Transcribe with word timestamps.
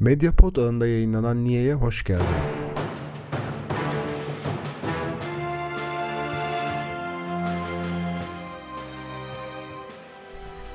Medyapod 0.00 0.56
ağında 0.56 0.86
yayınlanan 0.86 1.44
Niye'ye 1.44 1.74
hoş 1.74 2.04
geldiniz. 2.04 2.56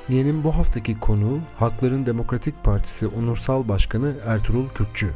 Niye'nin 0.08 0.44
bu 0.44 0.56
haftaki 0.56 1.00
konuğu 1.00 1.38
Halkların 1.58 2.06
Demokratik 2.06 2.64
Partisi 2.64 3.06
Onursal 3.06 3.68
Başkanı 3.68 4.14
Ertuğrul 4.26 4.68
Kürkçü. 4.68 5.10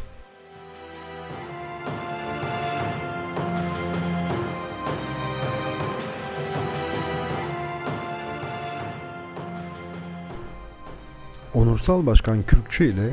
Onursal 11.55 12.07
Başkan 12.07 12.43
Kürkçü 12.43 12.85
ile 12.85 13.13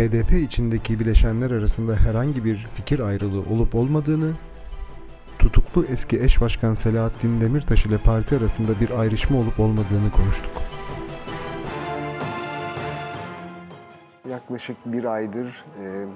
HDP 0.00 0.32
içindeki 0.32 1.00
bileşenler 1.00 1.50
arasında 1.50 1.96
herhangi 1.96 2.44
bir 2.44 2.68
fikir 2.74 3.00
ayrılığı 3.00 3.54
olup 3.54 3.74
olmadığını, 3.74 4.32
tutuklu 5.38 5.84
eski 5.84 6.20
eş 6.20 6.40
başkan 6.40 6.74
Selahattin 6.74 7.40
Demirtaş 7.40 7.86
ile 7.86 7.98
parti 7.98 8.36
arasında 8.36 8.80
bir 8.80 8.90
ayrışma 8.90 9.38
olup 9.38 9.60
olmadığını 9.60 10.12
konuştuk. 10.12 10.50
Yaklaşık 14.28 14.76
bir 14.86 15.04
aydır 15.04 15.64
e, 15.84 16.06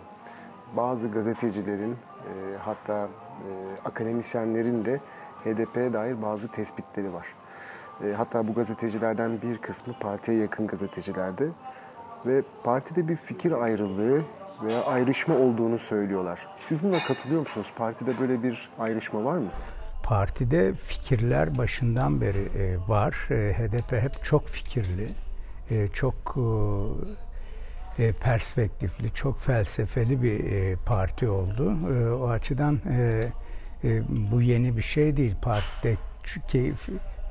bazı 0.77 1.09
gazetecilerin 1.09 1.93
e, 1.93 2.57
hatta 2.59 3.09
e, 3.49 3.51
akademisyenlerin 3.85 4.85
de 4.85 5.01
HDP'ye 5.45 5.93
dair 5.93 6.23
bazı 6.23 6.49
tespitleri 6.49 7.13
var. 7.13 7.27
E, 8.05 8.13
hatta 8.13 8.49
bu 8.49 8.55
gazetecilerden 8.55 9.43
bir 9.43 9.59
kısmı 9.59 9.95
partiye 10.01 10.39
yakın 10.39 10.67
gazetecilerdi 10.67 11.53
ve 12.27 12.43
partide 12.65 13.09
bir 13.09 13.17
fikir 13.17 13.53
ayrılığı 13.53 14.23
veya 14.63 14.85
ayrışma 14.85 15.35
olduğunu 15.35 15.79
söylüyorlar. 15.79 16.47
Siz 16.61 16.83
buna 16.83 16.99
katılıyor 16.99 17.41
musunuz? 17.41 17.67
Partide 17.77 18.19
böyle 18.21 18.43
bir 18.43 18.71
ayrışma 18.79 19.25
var 19.25 19.39
mı? 19.39 19.49
Partide 20.03 20.75
fikirler 20.75 21.59
başından 21.59 22.21
beri 22.21 22.49
e, 22.59 22.79
var. 22.89 23.29
E, 23.31 23.35
HDP 23.35 23.93
hep 23.93 24.25
çok 24.25 24.49
fikirli, 24.49 25.09
e, 25.71 25.89
çok 25.89 26.37
perspektifli, 28.21 29.13
çok 29.13 29.41
felsefeli 29.41 30.23
bir 30.23 30.77
parti 30.77 31.29
oldu. 31.29 31.77
O 32.23 32.29
açıdan 32.29 32.81
bu 34.33 34.43
yeni 34.43 34.77
bir 34.77 34.83
şey 34.83 35.17
değil. 35.17 35.35
Partide 35.43 35.97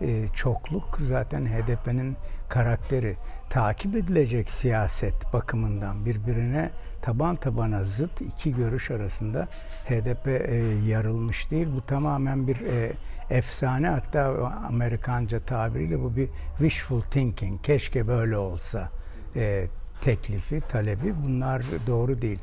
e, 0.02 0.27
çokluk 0.33 0.99
zaten 1.09 1.45
HDP'nin 1.45 2.17
karakteri 2.49 3.16
takip 3.53 3.95
edilecek 3.95 4.51
siyaset 4.51 5.33
bakımından 5.33 6.05
birbirine 6.05 6.69
taban 7.01 7.35
tabana 7.35 7.83
zıt 7.83 8.21
iki 8.21 8.55
görüş 8.55 8.91
arasında 8.91 9.47
HDP 9.85 10.27
e, 10.27 10.55
yarılmış 10.87 11.51
değil. 11.51 11.67
Bu 11.75 11.85
tamamen 11.85 12.47
bir 12.47 12.55
e, 12.55 12.91
efsane 13.29 13.89
hatta 13.89 14.51
Amerikanca 14.67 15.39
tabiriyle 15.39 15.99
bu 15.99 16.15
bir 16.15 16.29
wishful 16.57 17.01
thinking. 17.01 17.61
Keşke 17.63 18.07
böyle 18.07 18.37
olsa 18.37 18.89
e, 19.35 19.67
teklifi, 20.01 20.61
talebi 20.69 21.13
bunlar 21.23 21.63
doğru 21.87 22.21
değil. 22.21 22.39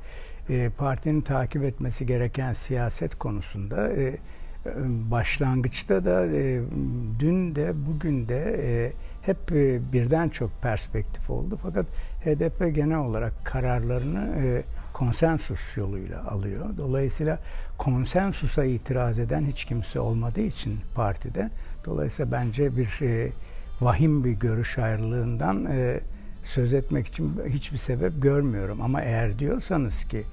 E, 0.49 0.69
partinin 0.69 1.21
takip 1.21 1.65
etmesi 1.65 2.07
gereken 2.07 2.53
siyaset 2.53 3.19
konusunda 3.19 3.93
e, 3.93 4.17
başlangıçta 5.11 6.05
da 6.05 6.27
e, 6.27 6.61
dün 7.19 7.55
de 7.55 7.73
bugün 7.87 8.29
de 8.29 8.61
e, 8.63 8.93
hep 9.23 9.53
e, 9.53 9.93
birden 9.93 10.29
çok 10.29 10.63
perspektif 10.63 11.31
oldu. 11.31 11.59
Fakat 11.63 11.87
HDP 12.25 12.75
genel 12.75 12.99
olarak 12.99 13.33
kararlarını 13.45 14.37
e, 14.43 14.63
konsensus 14.93 15.61
yoluyla 15.77 16.31
alıyor. 16.31 16.67
Dolayısıyla 16.77 17.39
konsensusa 17.79 18.65
itiraz 18.65 19.19
eden 19.19 19.45
hiç 19.45 19.65
kimse 19.65 20.01
olmadığı 20.01 20.41
için 20.41 20.81
partide 20.95 21.51
dolayısıyla 21.85 22.33
bence 22.33 22.77
bir 22.77 23.03
e, 23.03 23.33
vahim 23.81 24.25
bir 24.25 24.33
görüş 24.33 24.79
ayrılığından 24.79 25.69
söz 26.45 26.73
etmek 26.73 27.07
için 27.07 27.41
hiçbir 27.49 27.79
sebep 27.79 28.23
görmüyorum. 28.23 28.83
Ama 28.83 29.03
eğer 29.03 29.39
diyorsanız 29.39 30.05
ki 30.05 30.25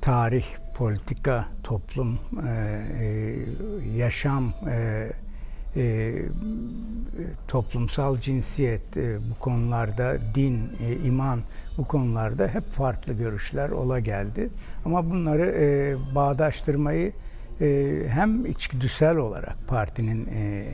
tarih, 0.00 0.44
politika, 0.74 1.48
toplum, 1.64 2.18
e, 2.46 3.36
yaşam, 3.96 4.52
e, 5.76 6.14
toplumsal 7.48 8.18
cinsiyet 8.18 8.96
e, 8.96 9.16
bu 9.30 9.38
konularda, 9.40 10.18
din, 10.34 10.72
e, 10.80 10.96
iman 10.96 11.40
bu 11.78 11.84
konularda 11.84 12.48
hep 12.48 12.72
farklı 12.72 13.12
görüşler 13.12 13.70
ola 13.70 14.00
geldi. 14.00 14.48
Ama 14.84 15.10
bunları 15.10 15.46
e, 15.46 15.96
bağdaştırmayı 16.14 17.12
e, 17.60 18.02
hem 18.08 18.46
içgüdüsel 18.46 19.16
olarak 19.16 19.56
partinin 19.68 20.26
e, 20.26 20.64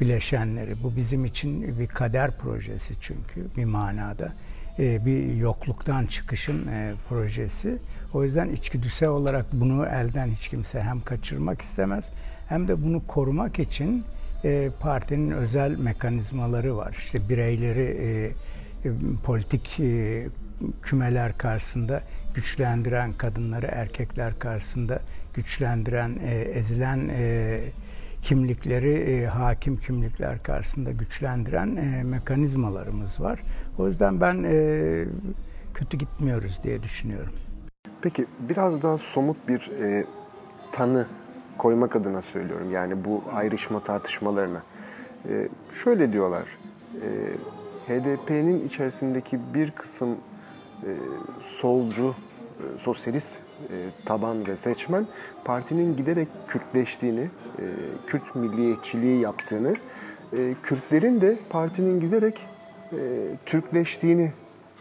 bileşenleri, 0.00 0.82
bu 0.82 0.96
bizim 0.96 1.24
için 1.24 1.78
bir 1.78 1.86
kader 1.86 2.36
projesi 2.36 2.94
çünkü 3.00 3.46
bir 3.56 3.64
manada 3.64 4.32
e, 4.78 5.06
bir 5.06 5.34
yokluktan 5.34 6.06
çıkışın 6.06 6.66
e, 6.68 6.92
projesi. 7.08 7.78
O 8.14 8.24
yüzden 8.24 8.48
içgüdüsel 8.48 9.08
olarak 9.08 9.46
bunu 9.52 9.86
elden 9.86 10.26
hiç 10.26 10.48
kimse 10.48 10.82
hem 10.82 11.00
kaçırmak 11.00 11.62
istemez 11.62 12.10
hem 12.48 12.68
de 12.68 12.82
bunu 12.84 13.06
korumak 13.06 13.58
için 13.58 14.04
e, 14.44 14.70
partinin 14.80 15.30
özel 15.30 15.78
mekanizmaları 15.78 16.76
var. 16.76 16.96
İşte 16.98 17.28
bireyleri 17.28 17.82
e, 17.82 18.08
e, 18.88 18.92
politik 19.24 19.80
e, 19.80 20.26
kümeler 20.82 21.38
karşısında 21.38 22.02
güçlendiren, 22.34 23.12
kadınları 23.12 23.66
erkekler 23.66 24.38
karşısında 24.38 25.00
güçlendiren, 25.34 26.18
e, 26.22 26.34
ezilen 26.34 27.08
e, 27.08 27.60
kimlikleri 28.22 28.92
e, 28.92 29.26
hakim 29.26 29.76
kimlikler 29.76 30.42
karşısında 30.42 30.90
güçlendiren 30.90 31.76
e, 31.76 32.02
mekanizmalarımız 32.02 33.20
var. 33.20 33.40
O 33.78 33.88
yüzden 33.88 34.20
ben 34.20 34.42
e, 34.42 35.04
kötü 35.74 35.96
gitmiyoruz 35.96 36.60
diye 36.64 36.82
düşünüyorum. 36.82 37.32
Peki 38.02 38.26
biraz 38.48 38.82
daha 38.82 38.98
somut 38.98 39.48
bir 39.48 39.70
e, 39.82 40.04
tanı 40.72 41.06
koymak 41.58 41.96
adına 41.96 42.22
söylüyorum. 42.22 42.72
Yani 42.72 43.04
bu 43.04 43.22
ayrışma 43.32 43.80
tartışmalarına. 43.80 44.62
E, 45.28 45.48
şöyle 45.72 46.12
diyorlar. 46.12 46.44
E, 46.94 47.08
HDP'nin 47.88 48.66
içerisindeki 48.66 49.38
bir 49.54 49.70
kısım 49.70 50.10
e, 50.82 50.90
solcu, 51.40 52.14
e, 52.58 52.78
sosyalist 52.78 53.38
e, 53.62 53.76
taban 54.04 54.46
ve 54.46 54.56
seçmen 54.56 55.06
partinin 55.44 55.96
giderek 55.96 56.28
Kürtleştiğini, 56.48 57.20
e, 57.58 57.64
Kürt 58.06 58.34
milliyetçiliği 58.34 59.20
yaptığını, 59.20 59.74
e, 60.32 60.54
Kürtlerin 60.62 61.20
de 61.20 61.38
partinin 61.50 62.00
giderek 62.00 62.46
e, 62.92 62.96
Türkleştiğini 63.46 64.32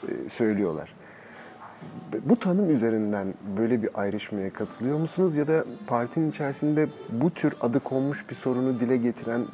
e, 0.03 0.29
söylüyorlar. 0.29 1.00
Bu 2.25 2.35
tanım 2.35 2.69
üzerinden 2.69 3.33
böyle 3.57 3.83
bir 3.83 3.89
ayrışmaya 3.93 4.53
katılıyor 4.53 4.97
musunuz 4.97 5.35
ya 5.35 5.47
da 5.47 5.65
partinin 5.87 6.29
içerisinde 6.29 6.87
bu 7.11 7.29
tür 7.29 7.53
adı 7.61 7.79
konmuş 7.79 8.25
bir 8.29 8.35
sorunu 8.35 8.79
dile 8.79 8.97
getiren 8.97 9.45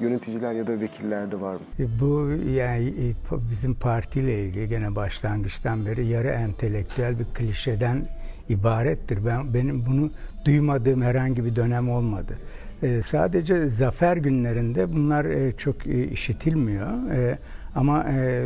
yöneticiler 0.00 0.52
ya 0.52 0.66
da 0.66 0.80
vekiller 0.80 1.30
de 1.30 1.40
var 1.40 1.54
mı? 1.54 1.60
E, 1.78 2.00
bu 2.00 2.30
yani 2.50 2.88
e, 2.88 3.14
bizim 3.50 3.74
partiyle 3.74 4.44
ilgili 4.44 4.68
gene 4.68 4.96
başlangıçtan 4.96 5.86
beri 5.86 6.06
yarı 6.06 6.28
entelektüel 6.28 7.18
bir 7.18 7.24
klişeden 7.24 8.06
ibarettir. 8.48 9.26
Ben 9.26 9.54
benim 9.54 9.86
bunu 9.86 10.10
duymadığım 10.44 11.02
herhangi 11.02 11.44
bir 11.44 11.56
dönem 11.56 11.90
olmadı. 11.90 12.38
E, 12.82 13.02
sadece 13.06 13.66
zafer 13.66 14.16
günlerinde 14.16 14.92
bunlar 14.92 15.24
e, 15.24 15.56
çok 15.56 15.86
e, 15.86 16.04
işitilmiyor. 16.04 17.10
E, 17.10 17.38
ama 17.74 18.04
e, 18.04 18.44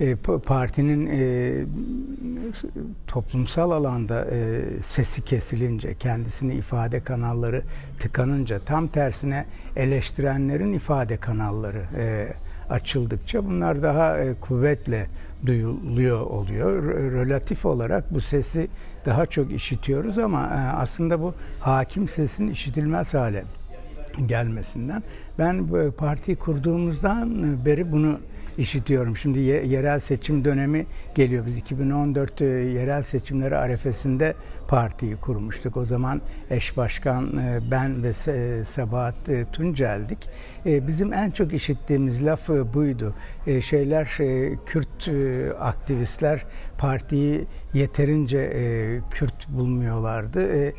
e, 0.00 0.16
partinin 0.46 1.06
e, 1.06 1.54
toplumsal 3.06 3.70
alanda 3.70 4.24
e, 4.30 4.62
sesi 4.88 5.24
kesilince, 5.24 5.94
kendisini 5.94 6.54
ifade 6.54 7.00
kanalları 7.00 7.62
tıkanınca, 7.98 8.58
tam 8.58 8.88
tersine 8.88 9.46
eleştirenlerin 9.76 10.72
ifade 10.72 11.16
kanalları 11.16 11.82
e, 11.96 12.28
açıldıkça 12.70 13.46
bunlar 13.46 13.82
daha 13.82 14.16
kuvvetle 14.40 15.06
duyuluyor 15.46 16.20
oluyor. 16.20 16.82
Relatif 17.12 17.66
olarak 17.66 18.14
bu 18.14 18.20
sesi 18.20 18.68
daha 19.06 19.26
çok 19.26 19.52
işitiyoruz 19.52 20.18
ama 20.18 20.40
aslında 20.76 21.20
bu 21.20 21.34
hakim 21.60 22.08
sesin 22.08 22.48
işitilmez 22.48 23.14
hale 23.14 23.44
gelmesinden. 24.26 25.02
Ben 25.38 25.66
partiyi 25.98 26.36
kurduğumuzdan 26.36 27.56
beri 27.64 27.92
bunu 27.92 28.18
işitiyorum. 28.58 29.16
Şimdi 29.16 29.38
yerel 29.38 30.00
seçim 30.00 30.44
dönemi 30.44 30.86
geliyor. 31.14 31.46
Biz 31.46 31.56
2014 31.56 32.40
yerel 32.40 33.02
seçimleri 33.02 33.56
arefesinde 33.56 34.34
partiyi 34.68 35.16
kurmuştuk. 35.16 35.76
O 35.76 35.84
zaman 35.84 36.20
eş 36.50 36.76
başkan 36.76 37.40
ben 37.70 38.02
ve 38.02 38.12
Sabahat 38.64 39.14
Tuncel'dik. 39.52 40.18
Bizim 40.64 41.12
en 41.12 41.30
çok 41.30 41.52
işittiğimiz 41.52 42.24
laf 42.24 42.48
buydu. 42.48 43.14
Şeyler 43.60 44.18
Kürt 44.66 45.08
aktivistler 45.60 46.46
partiyi 46.78 47.46
yeterince 47.74 48.50
Kürt 49.10 49.48
bulmuyorlardı. 49.48 50.72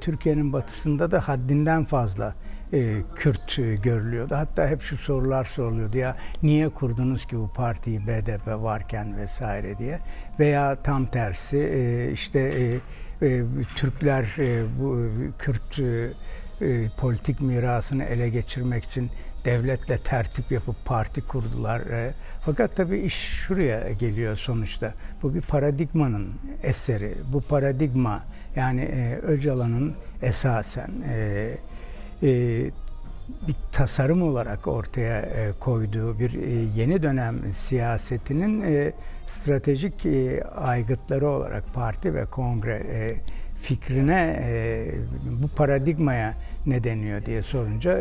Türkiye'nin 0.00 0.52
batısında 0.52 1.10
da 1.10 1.28
haddinden 1.28 1.84
fazla 1.84 2.34
e, 2.72 3.02
Kürt 3.14 3.58
e, 3.58 3.74
görülüyordu. 3.74 4.34
Hatta 4.34 4.68
hep 4.68 4.82
şu 4.82 4.96
sorular 4.96 5.44
soruluyordu 5.44 5.98
ya 5.98 6.16
niye 6.42 6.68
kurdunuz 6.68 7.26
ki 7.26 7.38
bu 7.38 7.52
partiyi 7.52 8.06
BDP 8.06 8.46
varken 8.46 9.16
vesaire 9.16 9.78
diye 9.78 9.98
veya 10.38 10.82
tam 10.82 11.06
tersi 11.06 11.58
e, 11.58 12.12
işte 12.12 12.40
e, 12.40 12.80
e, 13.26 13.42
Türkler 13.76 14.36
e, 14.38 14.64
bu 14.80 15.08
Kürt 15.38 15.78
e, 15.78 16.08
e, 16.66 16.88
politik 16.98 17.40
mirasını 17.40 18.04
ele 18.04 18.28
geçirmek 18.28 18.84
için 18.84 19.10
devletle 19.44 19.98
tertip 19.98 20.52
yapıp 20.52 20.84
parti 20.84 21.20
kurdular. 21.20 21.80
E, 21.80 22.14
fakat 22.44 22.76
tabii 22.76 22.98
iş 22.98 23.14
şuraya 23.14 23.92
geliyor 23.92 24.36
sonuçta. 24.36 24.94
Bu 25.22 25.34
bir 25.34 25.40
paradigmanın 25.40 26.28
eseri. 26.62 27.14
Bu 27.32 27.40
paradigma 27.40 28.22
yani 28.56 28.80
e, 28.80 29.16
Öcalan'ın 29.16 29.94
esasen 30.22 30.90
bir 32.22 33.54
tasarım 33.72 34.22
olarak 34.22 34.66
ortaya 34.66 35.20
e, 35.20 35.52
koyduğu 35.60 36.18
bir 36.18 36.34
e, 36.34 36.50
yeni 36.76 37.02
dönem 37.02 37.36
siyasetinin 37.58 38.62
e, 38.62 38.92
stratejik 39.26 40.06
aygıtları 40.56 41.28
olarak 41.28 41.74
parti 41.74 42.14
ve 42.14 42.24
kongre 42.24 42.82
fikrine 43.62 44.44
bu 45.42 45.48
paradigmaya 45.48 46.34
ne 46.66 46.84
deniyor 46.84 47.26
diye 47.26 47.42
sorunca 47.42 47.98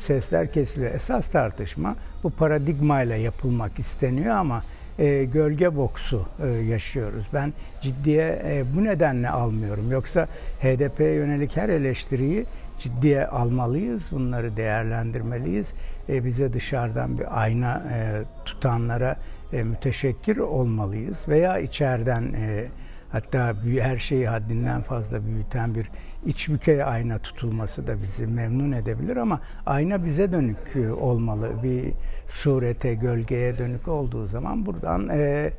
sesler 0.00 0.52
kesiliyor. 0.52 0.94
Esas 0.94 1.28
tartışma 1.28 1.96
bu 2.22 2.30
paradigmayla 2.30 3.16
yapılmak 3.16 3.78
isteniyor 3.78 4.36
ama 4.36 4.62
e, 5.00 5.24
gölge 5.24 5.76
boksu 5.76 6.26
e, 6.42 6.46
yaşıyoruz. 6.46 7.24
Ben 7.34 7.52
ciddiye 7.82 8.42
e, 8.44 8.64
bu 8.76 8.84
nedenle 8.84 9.30
almıyorum. 9.30 9.90
Yoksa 9.90 10.28
HDP'ye 10.60 11.12
yönelik 11.12 11.56
her 11.56 11.68
eleştiriyi 11.68 12.46
ciddiye 12.80 13.26
almalıyız. 13.26 14.02
Bunları 14.10 14.56
değerlendirmeliyiz. 14.56 15.72
E, 16.08 16.24
bize 16.24 16.52
dışarıdan 16.52 17.18
bir 17.18 17.42
ayna 17.42 17.82
e, 17.92 18.22
tutanlara 18.44 19.16
e, 19.52 19.62
müteşekkir 19.62 20.36
olmalıyız. 20.36 21.18
Veya 21.28 21.58
içeriden 21.58 22.22
e, 22.22 22.66
hatta 23.12 23.54
her 23.80 23.98
şeyi 23.98 24.28
haddinden 24.28 24.82
fazla 24.82 25.26
büyüten 25.26 25.74
bir 25.74 25.90
iç 26.26 26.48
bükey 26.48 26.82
ayna 26.82 27.18
tutulması 27.18 27.86
da 27.86 28.02
bizi 28.02 28.26
memnun 28.26 28.72
edebilir 28.72 29.16
ama 29.16 29.40
ayna 29.66 30.04
bize 30.04 30.32
dönük 30.32 30.76
e, 30.76 30.92
olmalı. 30.92 31.50
Bir 31.62 31.92
surete, 32.28 32.94
gölgeye 32.94 33.58
dönük 33.58 33.88
olduğu 33.88 34.26
zaman 34.26 34.66
buradan 34.66 35.08
e, 35.08 35.50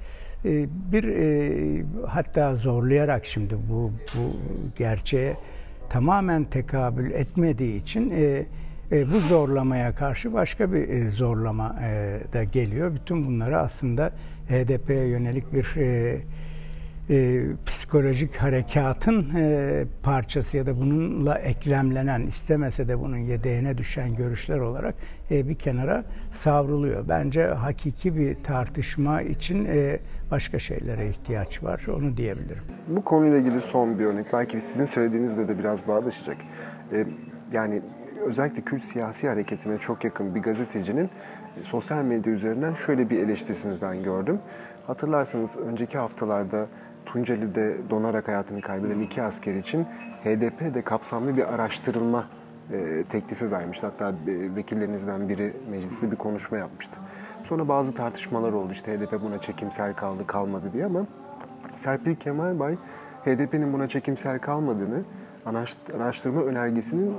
e, 0.46 0.68
bir 0.92 1.04
e, 1.04 1.86
hatta 2.08 2.56
zorlayarak 2.56 3.26
şimdi 3.26 3.56
bu 3.70 3.92
bu 4.16 4.32
gerçeğe 4.78 5.36
tamamen 5.92 6.44
tekabül 6.44 7.12
etmediği 7.12 7.82
için 7.82 8.10
e, 8.10 8.46
e, 8.92 9.12
bu 9.12 9.20
zorlamaya 9.20 9.96
karşı 9.96 10.34
başka 10.34 10.74
bir 10.74 10.90
e, 10.90 11.12
zorlama 11.12 11.76
e, 11.82 12.20
da 12.34 12.44
geliyor. 12.44 12.96
Bütün 12.96 13.28
bunları 13.28 13.60
aslında 13.60 14.12
HDP'ye 14.50 15.08
yönelik 15.08 15.54
bir 15.54 15.76
e, 15.78 16.18
e, 17.10 17.44
psikolojik 17.66 18.36
harekatın 18.36 19.36
e, 19.36 19.84
parçası 20.04 20.58
ya 20.58 20.66
da 20.66 20.80
bununla 20.80 21.40
eklemlenen 21.40 22.22
istemese 22.22 22.88
de 22.88 23.00
bunun 23.00 23.18
yedeğine 23.18 23.78
düşen 23.78 24.16
görüşler 24.16 24.60
olarak 24.60 24.96
e, 25.32 25.50
bir 25.50 25.56
kenara 25.56 26.04
savruluyor. 26.34 27.10
Bence 27.10 27.46
hakiki 27.46 28.16
bir 28.16 28.36
tartışma 28.44 29.22
için 29.22 29.66
e, 29.66 30.00
başka 30.32 30.60
şeylere 30.60 31.08
ihtiyaç 31.08 31.64
var. 31.64 31.86
Onu 31.98 32.18
diyebilirim. 32.18 32.64
Bu 32.88 33.04
konuyla 33.04 33.38
ilgili 33.38 33.62
son 33.62 34.00
bir 34.00 34.06
örnek. 34.06 34.26
Belki 34.34 34.62
sizin 34.62 34.86
söylediğinizle 34.86 35.48
de 35.48 35.60
biraz 35.60 35.88
bağdaşacak. 35.88 36.38
E, 36.94 37.06
yani 37.52 37.82
özellikle 38.26 38.62
Kürt 38.62 38.84
siyasi 38.84 39.30
hareketine 39.30 39.78
çok 39.78 40.04
yakın 40.04 40.36
bir 40.36 40.42
gazetecinin 40.42 41.10
e, 41.60 41.64
sosyal 41.64 42.04
medya 42.04 42.34
üzerinden 42.34 42.74
şöyle 42.74 43.10
bir 43.10 43.20
eleştirisini 43.20 43.74
ben 43.82 44.04
gördüm. 44.04 44.40
Hatırlarsanız 44.88 45.58
önceki 45.58 45.98
haftalarda 45.98 46.68
Tunceli'de 47.06 47.78
donarak 47.90 48.28
hayatını 48.28 48.62
kaybeden 48.62 49.00
iki 49.00 49.22
asker 49.22 49.56
için 49.56 49.84
HDP 50.24 50.74
de 50.74 50.82
kapsamlı 50.82 51.38
bir 51.38 51.54
araştırılma 51.54 52.28
e, 52.72 53.04
teklifi 53.10 53.52
vermişti. 53.52 53.86
Hatta 53.86 54.10
e, 54.10 54.56
vekillerinizden 54.56 55.30
biri 55.30 55.54
mecliste 55.72 56.12
bir 56.12 56.16
konuşma 56.16 56.58
yapmıştı. 56.58 56.98
Sonra 57.52 57.68
bazı 57.68 57.94
tartışmalar 57.94 58.54
oldu. 58.54 58.74
İşte 58.74 58.98
HDP 58.98 59.22
buna 59.22 59.42
çekimsel 59.42 59.94
kaldı, 59.94 60.28
kalmadı 60.28 60.74
diye 60.74 60.86
ama 60.86 61.06
Serpil 61.76 62.16
Kemal 62.16 62.60
Bay 62.60 62.76
HDP'nin 63.26 63.74
buna 63.74 63.88
çekimsel 63.88 64.40
kalmadığını, 64.40 65.02
araştırma 66.00 66.42
önergesinin 66.42 67.10
e, 67.10 67.14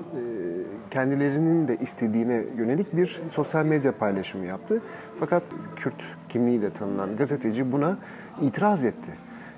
kendilerinin 0.91 1.69
de 1.69 1.77
istediğine 1.77 2.45
yönelik 2.57 2.97
bir 2.97 3.21
sosyal 3.33 3.65
medya 3.65 3.99
paylaşımı 3.99 4.47
yaptı. 4.47 4.83
Fakat 5.21 5.43
Kürt 5.77 6.03
kimliğiyle 6.29 6.71
tanınan 6.71 7.17
gazeteci 7.17 7.73
buna 7.73 7.99
itiraz 8.41 8.85
etti. 8.85 9.11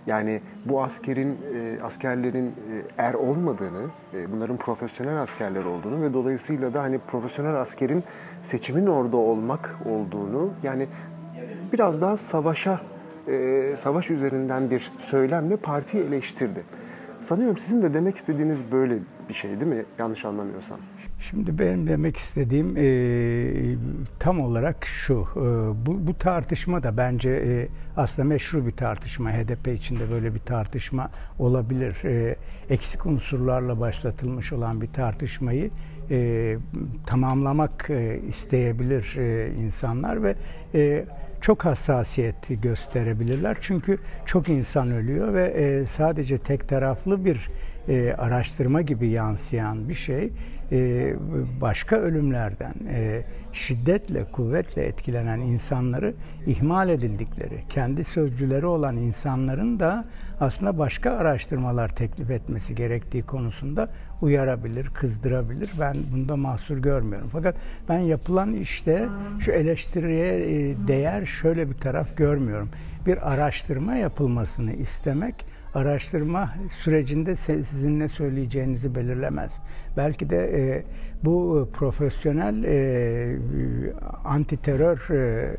Yani 0.06 0.40
bu 0.64 0.82
askerin, 0.82 1.38
e, 1.54 1.82
askerlerin 1.82 2.46
e, 2.46 2.52
er 2.98 3.14
olmadığını, 3.14 3.82
e, 4.14 4.32
bunların 4.32 4.56
profesyonel 4.56 5.22
askerler 5.22 5.64
olduğunu 5.64 6.02
ve 6.02 6.14
dolayısıyla 6.14 6.74
da 6.74 6.82
hani 6.82 6.98
profesyonel 6.98 7.54
askerin 7.54 8.04
seçimin 8.42 8.86
orada 8.86 9.16
olmak 9.16 9.76
olduğunu, 9.84 10.50
yani 10.62 10.86
biraz 11.72 12.00
daha 12.00 12.16
savaşa, 12.16 12.80
savaş 13.76 14.10
üzerinden 14.10 14.70
bir 14.70 14.92
söylemle 14.98 15.56
partiyi 15.56 16.04
eleştirdi. 16.04 16.62
Sanıyorum 17.24 17.58
sizin 17.58 17.82
de 17.82 17.94
demek 17.94 18.16
istediğiniz 18.16 18.72
böyle 18.72 18.98
bir 19.28 19.34
şey 19.34 19.50
değil 19.50 19.72
mi? 19.72 19.84
Yanlış 19.98 20.24
anlamıyorsam. 20.24 20.78
Şimdi 21.20 21.58
benim 21.58 21.86
demek 21.86 22.16
istediğim 22.16 22.76
e, 22.76 23.76
tam 24.18 24.40
olarak 24.40 24.86
şu. 24.86 25.26
E, 25.36 25.40
bu, 25.86 26.06
bu 26.06 26.18
tartışma 26.18 26.82
da 26.82 26.96
bence 26.96 27.30
e, 27.30 27.68
aslında 27.96 28.28
meşru 28.28 28.66
bir 28.66 28.72
tartışma. 28.72 29.32
HDP 29.32 29.68
içinde 29.68 30.10
böyle 30.10 30.34
bir 30.34 30.38
tartışma 30.38 31.10
olabilir. 31.38 32.04
E, 32.04 32.36
eksik 32.70 33.06
unsurlarla 33.06 33.80
başlatılmış 33.80 34.52
olan 34.52 34.80
bir 34.80 34.92
tartışmayı 34.92 35.70
e, 36.10 36.56
tamamlamak 37.06 37.90
e, 37.90 38.20
isteyebilir 38.28 39.16
e, 39.16 39.52
insanlar 39.54 40.22
ve 40.22 40.34
e, 40.74 41.04
çok 41.40 41.64
hassasiyet 41.64 42.62
gösterebilirler. 42.62 43.56
Çünkü 43.60 43.98
çok 44.26 44.48
insan 44.48 44.90
ölüyor 44.90 45.34
ve 45.34 45.44
e, 45.44 45.86
sadece 45.86 46.38
tek 46.38 46.69
taraflı 46.69 47.24
bir 47.24 47.48
e, 47.88 48.12
araştırma 48.12 48.82
gibi 48.82 49.08
yansıyan 49.08 49.88
bir 49.88 49.94
şey 49.94 50.32
e, 50.72 51.12
başka 51.60 51.96
ölümlerden 51.96 52.74
e, 52.88 53.22
şiddetle, 53.53 54.24
kuvvetle 54.24 54.82
etkilenen 54.82 55.41
insanları 55.41 56.14
ihmal 56.46 56.88
edildikleri, 56.88 57.60
kendi 57.69 58.05
sözcüleri 58.05 58.67
olan 58.67 58.96
insanların 58.96 59.81
da 59.81 60.05
aslında 60.41 60.79
başka 60.79 61.10
araştırmalar 61.10 61.88
teklif 61.88 62.31
etmesi 62.31 62.74
gerektiği 62.74 63.22
konusunda 63.22 63.88
uyarabilir, 64.22 64.88
kızdırabilir. 64.88 65.70
Ben 65.81 65.96
bunda 66.12 66.36
mahsur 66.36 66.79
görmüyorum. 66.79 67.29
Fakat 67.32 67.56
ben 67.88 67.98
yapılan 67.98 68.53
işte 68.53 69.08
şu 69.41 69.53
eleştiriye 69.53 70.34
e, 70.34 70.76
değer 70.88 71.26
şöyle 71.26 71.70
bir 71.70 71.76
taraf 71.76 72.17
görmüyorum. 72.17 72.69
Bir 73.06 73.32
araştırma 73.32 73.94
yapılmasını 73.94 74.72
istemek 74.72 75.54
araştırma 75.74 76.54
sürecinde 76.81 77.36
sizin 77.36 78.00
ne 78.00 78.08
söyleyeceğinizi 78.08 78.94
belirlemez. 78.94 79.52
Belki 79.96 80.31
de 80.31 80.36
e, 80.36 80.84
bu 81.24 81.69
profesyonel 81.72 82.64
e, 82.64 83.38
anti 84.24 84.56
terör 84.56 85.10
e, 85.10 85.56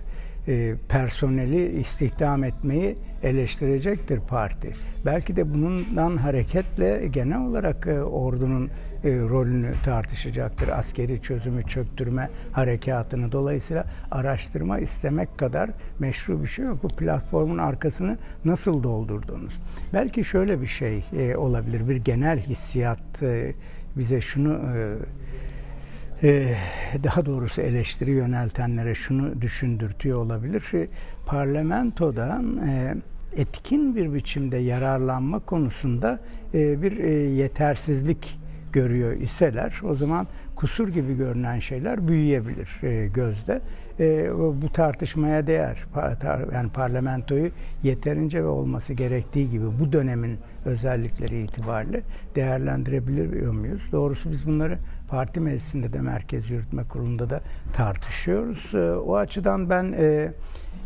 e, 0.48 0.76
personeli 0.90 1.80
istihdam 1.80 2.44
etmeyi 2.44 2.98
eleştirecektir 3.24 4.20
parti. 4.20 4.74
Belki 5.06 5.36
de 5.36 5.54
bundan 5.54 6.18
hareketle 6.18 7.08
genel 7.08 7.42
olarak 7.42 7.88
e, 7.88 8.04
ordunun 8.04 8.70
e, 9.06 9.10
rolünü 9.10 9.74
tartışacaktır. 9.86 10.68
Askeri 10.68 11.22
çözümü 11.22 11.64
çöktürme 11.64 12.30
harekatını 12.52 13.32
dolayısıyla 13.32 13.86
araştırma 14.12 14.80
istemek 14.80 15.38
kadar 15.38 15.70
meşru 16.00 16.44
bir 16.44 16.48
şey 16.48 16.66
yok. 16.66 16.84
Bu 16.84 16.88
platformun 16.88 17.58
arkasını 17.58 18.18
nasıl 18.46 18.84
doldurdunuz? 18.84 19.54
Belki 19.94 20.26
şöyle 20.26 20.62
bir 20.62 20.68
şey 20.68 21.04
e, 21.18 21.36
olabilir. 21.36 21.90
Bir 21.90 21.96
genel 21.96 22.40
hissiyat 22.40 23.24
e, 23.24 23.54
bize 23.98 24.22
şunu 24.22 24.62
e, 24.76 24.96
e, 26.24 26.56
daha 27.04 27.26
doğrusu 27.26 27.62
eleştiri 27.62 28.12
yöneltenlere 28.12 28.96
şunu 28.96 29.42
düşündürtüyor 29.42 30.20
olabilir. 30.20 30.62
Şey, 30.62 30.88
parlamentoda 31.26 32.42
e, 32.68 32.96
etkin 33.42 33.96
bir 33.96 34.14
biçimde 34.14 34.58
yararlanma 34.58 35.40
konusunda 35.40 36.20
bir 36.54 36.92
yetersizlik 37.30 38.45
görüyor 38.76 39.12
iseler 39.14 39.82
o 39.84 39.96
zaman 39.96 40.28
kusur 40.56 40.88
gibi 40.88 41.18
görünen 41.18 41.60
şeyler 41.60 42.08
büyüyebilir 42.08 42.84
e, 42.84 43.08
gözde. 43.08 43.62
E, 44.00 44.32
bu 44.62 44.74
tartışmaya 44.74 45.48
değer. 45.48 45.86
Yani 46.54 46.70
parlamentoyu 46.70 47.50
yeterince 47.84 48.44
ve 48.44 48.48
olması 48.48 48.94
gerektiği 48.94 49.50
gibi 49.50 49.66
bu 49.80 49.92
dönemin 49.92 50.38
özellikleri 50.66 51.44
itibariyle 51.44 52.02
değerlendirebiliyor 52.36 53.54
muyuz? 53.54 53.82
Doğrusu 53.92 54.32
biz 54.32 54.48
bunları 54.48 54.78
parti 55.10 55.40
meclisinde 55.40 55.94
de 55.94 56.02
Merkez 56.02 56.50
Yürütme 56.50 56.84
Kurulu'nda 56.84 57.30
da 57.30 57.42
tartışıyoruz. 57.74 58.74
E, 58.74 58.92
o 58.92 59.16
açıdan 59.16 59.70
ben 59.70 59.96
e, 59.98 60.32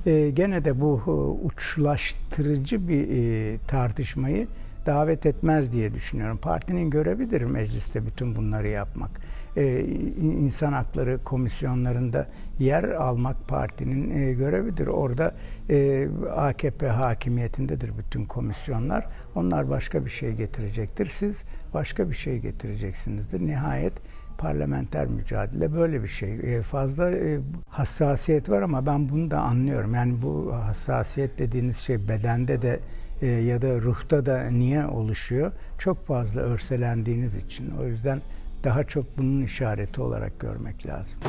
e, 0.06 0.30
gene 0.30 0.66
de 0.66 0.82
bu 0.82 1.02
e, 1.08 1.12
uçlaştırıcı 1.46 2.88
bir 2.88 3.08
e, 3.10 3.58
tartışmayı 3.68 4.48
davet 4.86 5.26
etmez 5.26 5.72
diye 5.72 5.94
düşünüyorum. 5.94 6.38
Partinin 6.38 6.90
görevidir 6.90 7.42
mecliste 7.42 8.06
bütün 8.06 8.36
bunları 8.36 8.68
yapmak. 8.68 9.12
Ee, 9.58 9.80
insan 10.22 10.74
hakları 10.74 11.24
komisyonlarında 11.24 12.28
yer 12.60 12.84
almak 12.84 13.48
partinin 13.48 14.10
e, 14.20 14.34
görevidir. 14.34 14.88
Orada 14.88 15.36
e, 15.70 16.08
AKP 16.36 16.88
hakimiyetindedir 16.88 17.98
bütün 17.98 18.26
komisyonlar. 18.26 19.06
Onlar 19.36 19.70
başka 19.70 20.06
bir 20.06 20.10
şey 20.10 20.32
getirecektir. 20.32 21.06
Siz 21.06 21.36
başka 21.74 22.10
bir 22.10 22.16
şey 22.16 22.40
getireceksinizdir. 22.40 23.40
Nihayet 23.48 23.94
parlamenter 24.38 25.08
mücadele 25.08 25.74
böyle 25.74 26.04
bir 26.04 26.08
şey. 26.08 26.34
E, 26.34 26.62
fazla 26.62 27.12
e, 27.12 27.40
hassasiyet 27.70 28.50
var 28.50 28.62
ama 28.62 28.86
ben 28.86 29.10
bunu 29.10 29.32
da 29.32 29.40
anlıyorum. 29.40 29.94
Yani 29.94 30.22
bu 30.22 30.54
hassasiyet 30.54 31.40
dediğiniz 31.40 31.78
şey 31.78 32.08
bedende 32.08 32.62
de 32.62 32.80
e, 33.22 33.28
ya 33.28 33.62
da 33.62 33.82
ruhta 33.82 34.26
da 34.26 34.50
niye 34.50 34.86
oluşuyor? 34.86 35.52
Çok 35.78 36.08
fazla 36.08 36.42
örselendiğiniz 36.42 37.36
için. 37.36 37.72
O 37.82 37.86
yüzden 37.86 38.22
daha 38.64 38.84
çok 38.84 39.18
bunun 39.18 39.42
işareti 39.42 40.02
olarak 40.02 40.40
görmek 40.40 40.86
lazım. 40.86 41.20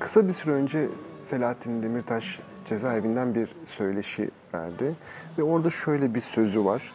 Kısa 0.00 0.28
bir 0.28 0.32
süre 0.32 0.52
önce 0.52 0.88
Selahattin 1.22 1.82
Demirtaş 1.82 2.40
cezaevinden 2.68 3.34
bir 3.34 3.48
söyleşi 3.66 4.30
verdi 4.54 4.94
ve 5.38 5.42
orada 5.42 5.70
şöyle 5.70 6.14
bir 6.14 6.20
sözü 6.20 6.64
var. 6.64 6.92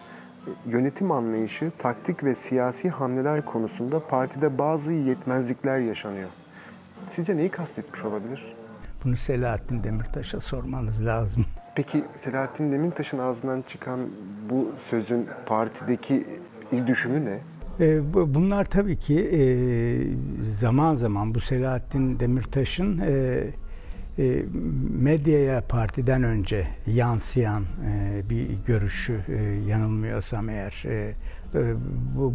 Yönetim 0.65 1.12
anlayışı, 1.12 1.72
taktik 1.77 2.24
ve 2.24 2.36
siyasi 2.36 2.89
hamleler 2.89 3.45
konusunda 3.45 4.07
partide 4.07 4.57
bazı 4.57 4.93
yetmezlikler 4.93 5.79
yaşanıyor. 5.79 6.29
Sizce 7.10 7.38
neyi 7.38 7.50
kastetmiş 7.50 8.03
olabilir? 8.03 8.55
Bunu 9.05 9.17
Selahattin 9.17 9.83
Demirtaş'a 9.83 10.39
sormanız 10.39 11.05
lazım. 11.05 11.45
Peki 11.75 12.03
Selahattin 12.15 12.72
Demirtaş'ın 12.72 13.19
ağzından 13.19 13.62
çıkan 13.62 14.00
bu 14.50 14.72
sözün 14.89 15.27
partideki 15.45 16.27
düşümü 16.88 17.25
ne? 17.25 17.39
E, 17.86 18.13
bunlar 18.13 18.65
tabii 18.65 19.00
ki 19.00 19.19
e, 19.19 19.41
zaman 20.60 20.95
zaman 20.95 21.36
bu 21.36 21.41
Selahattin 21.41 22.19
Demirtaş'ın 22.19 23.00
e, 23.00 23.43
medyaya 25.00 25.62
partiden 25.62 26.24
önce 26.24 26.67
yansıyan 26.88 27.63
bir 28.29 28.50
görüşü 28.67 29.19
yanılmıyorsam 29.67 30.50
eğer 30.50 30.83
bu 32.15 32.33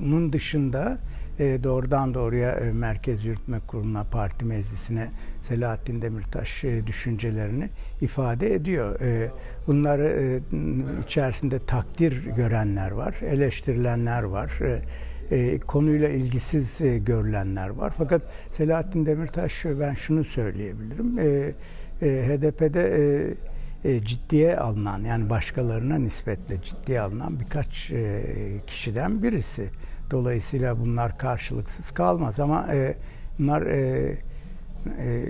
bunun 0.00 0.32
dışında 0.32 0.98
e, 1.38 1.64
doğrudan 1.64 2.14
doğruya 2.14 2.50
e, 2.50 2.72
Merkez 2.72 3.24
Yürütme 3.24 3.60
Kurulu'na, 3.66 4.04
parti 4.04 4.44
meclisine 4.44 5.08
Selahattin 5.42 6.02
Demirtaş 6.02 6.64
e, 6.64 6.86
düşüncelerini 6.86 7.68
ifade 8.00 8.54
ediyor. 8.54 9.00
Bunları 9.66 10.40
içerisinde 11.06 11.58
takdir 11.58 12.26
görenler 12.26 12.90
var, 12.90 13.14
eleştirilenler 13.22 14.22
var. 14.22 14.52
Konuyla 15.66 16.08
ilgisiz 16.08 16.78
görülenler 16.80 17.68
var. 17.68 17.92
Fakat 17.98 18.22
Selahattin 18.52 19.06
Demirtaş 19.06 19.64
ben 19.64 19.94
şunu 19.94 20.24
söyleyebilirim. 20.24 21.18
HDP'de 22.00 23.34
ciddiye 24.04 24.56
alınan 24.56 25.04
yani 25.04 25.30
başkalarına 25.30 25.98
nispetle 25.98 26.62
ciddiye 26.62 27.00
alınan 27.00 27.40
birkaç 27.40 27.92
kişiden 28.66 29.22
birisi. 29.22 29.70
Dolayısıyla 30.12 30.80
bunlar 30.80 31.18
karşılıksız 31.18 31.90
kalmaz 31.90 32.40
ama 32.40 32.74
e, 32.74 32.94
bunlar 33.38 33.62
e, 33.62 34.16
e, 34.98 35.24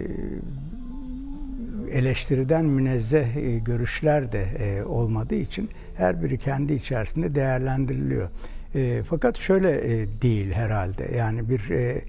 eleştiriden 1.92 2.64
münezzeh 2.64 3.36
e, 3.36 3.58
görüşler 3.58 4.32
de 4.32 4.42
e, 4.42 4.84
olmadığı 4.84 5.34
için 5.34 5.70
her 5.96 6.22
biri 6.22 6.38
kendi 6.38 6.72
içerisinde 6.72 7.34
değerlendiriliyor. 7.34 8.28
E, 8.74 9.02
fakat 9.02 9.38
şöyle 9.38 9.70
e, 9.70 10.06
değil 10.22 10.52
herhalde 10.52 11.16
yani 11.16 11.50
bir 11.50 11.70
e, 11.70 12.00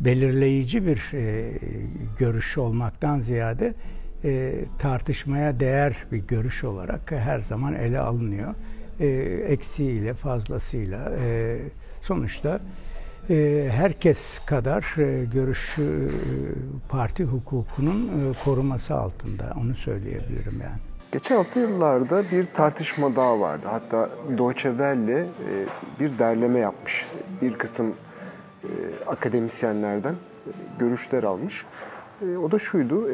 belirleyici 0.00 0.86
bir 0.86 1.12
e, 1.14 1.52
görüş 2.18 2.58
olmaktan 2.58 3.20
ziyade 3.20 3.74
e, 4.24 4.54
tartışmaya 4.78 5.60
değer 5.60 5.96
bir 6.12 6.18
görüş 6.18 6.64
olarak 6.64 7.12
her 7.12 7.40
zaman 7.40 7.74
ele 7.74 7.98
alınıyor. 7.98 8.54
E, 9.00 9.06
eksiğiyle 9.48 10.14
fazlasıyla 10.14 11.12
e, 11.16 11.58
sonuçta 12.08 12.60
e, 13.30 13.68
herkes 13.72 14.38
kadar 14.46 14.94
e, 14.98 15.24
görüş 15.24 15.78
e, 15.78 15.82
parti 16.88 17.24
hukukunun 17.24 18.08
e, 18.08 18.44
koruması 18.44 18.94
altında 18.94 19.54
onu 19.60 19.74
söyleyebilirim 19.74 20.60
yani. 20.62 20.78
Geçen 21.12 21.36
hafta 21.36 21.60
yıllarda 21.60 22.22
bir 22.32 22.46
tartışma 22.46 23.16
daha 23.16 23.40
vardı. 23.40 23.66
Hatta 23.70 24.10
Deutsche 24.38 24.68
Welle 24.68 25.18
e, 25.20 25.26
bir 26.00 26.18
derleme 26.18 26.58
yapmış. 26.58 27.06
Bir 27.42 27.54
kısım 27.54 27.94
e, 28.64 28.68
akademisyenlerden 29.06 30.12
e, 30.12 30.16
görüşler 30.78 31.22
almış. 31.22 31.64
O 32.44 32.50
da 32.50 32.58
şuydu, 32.58 33.08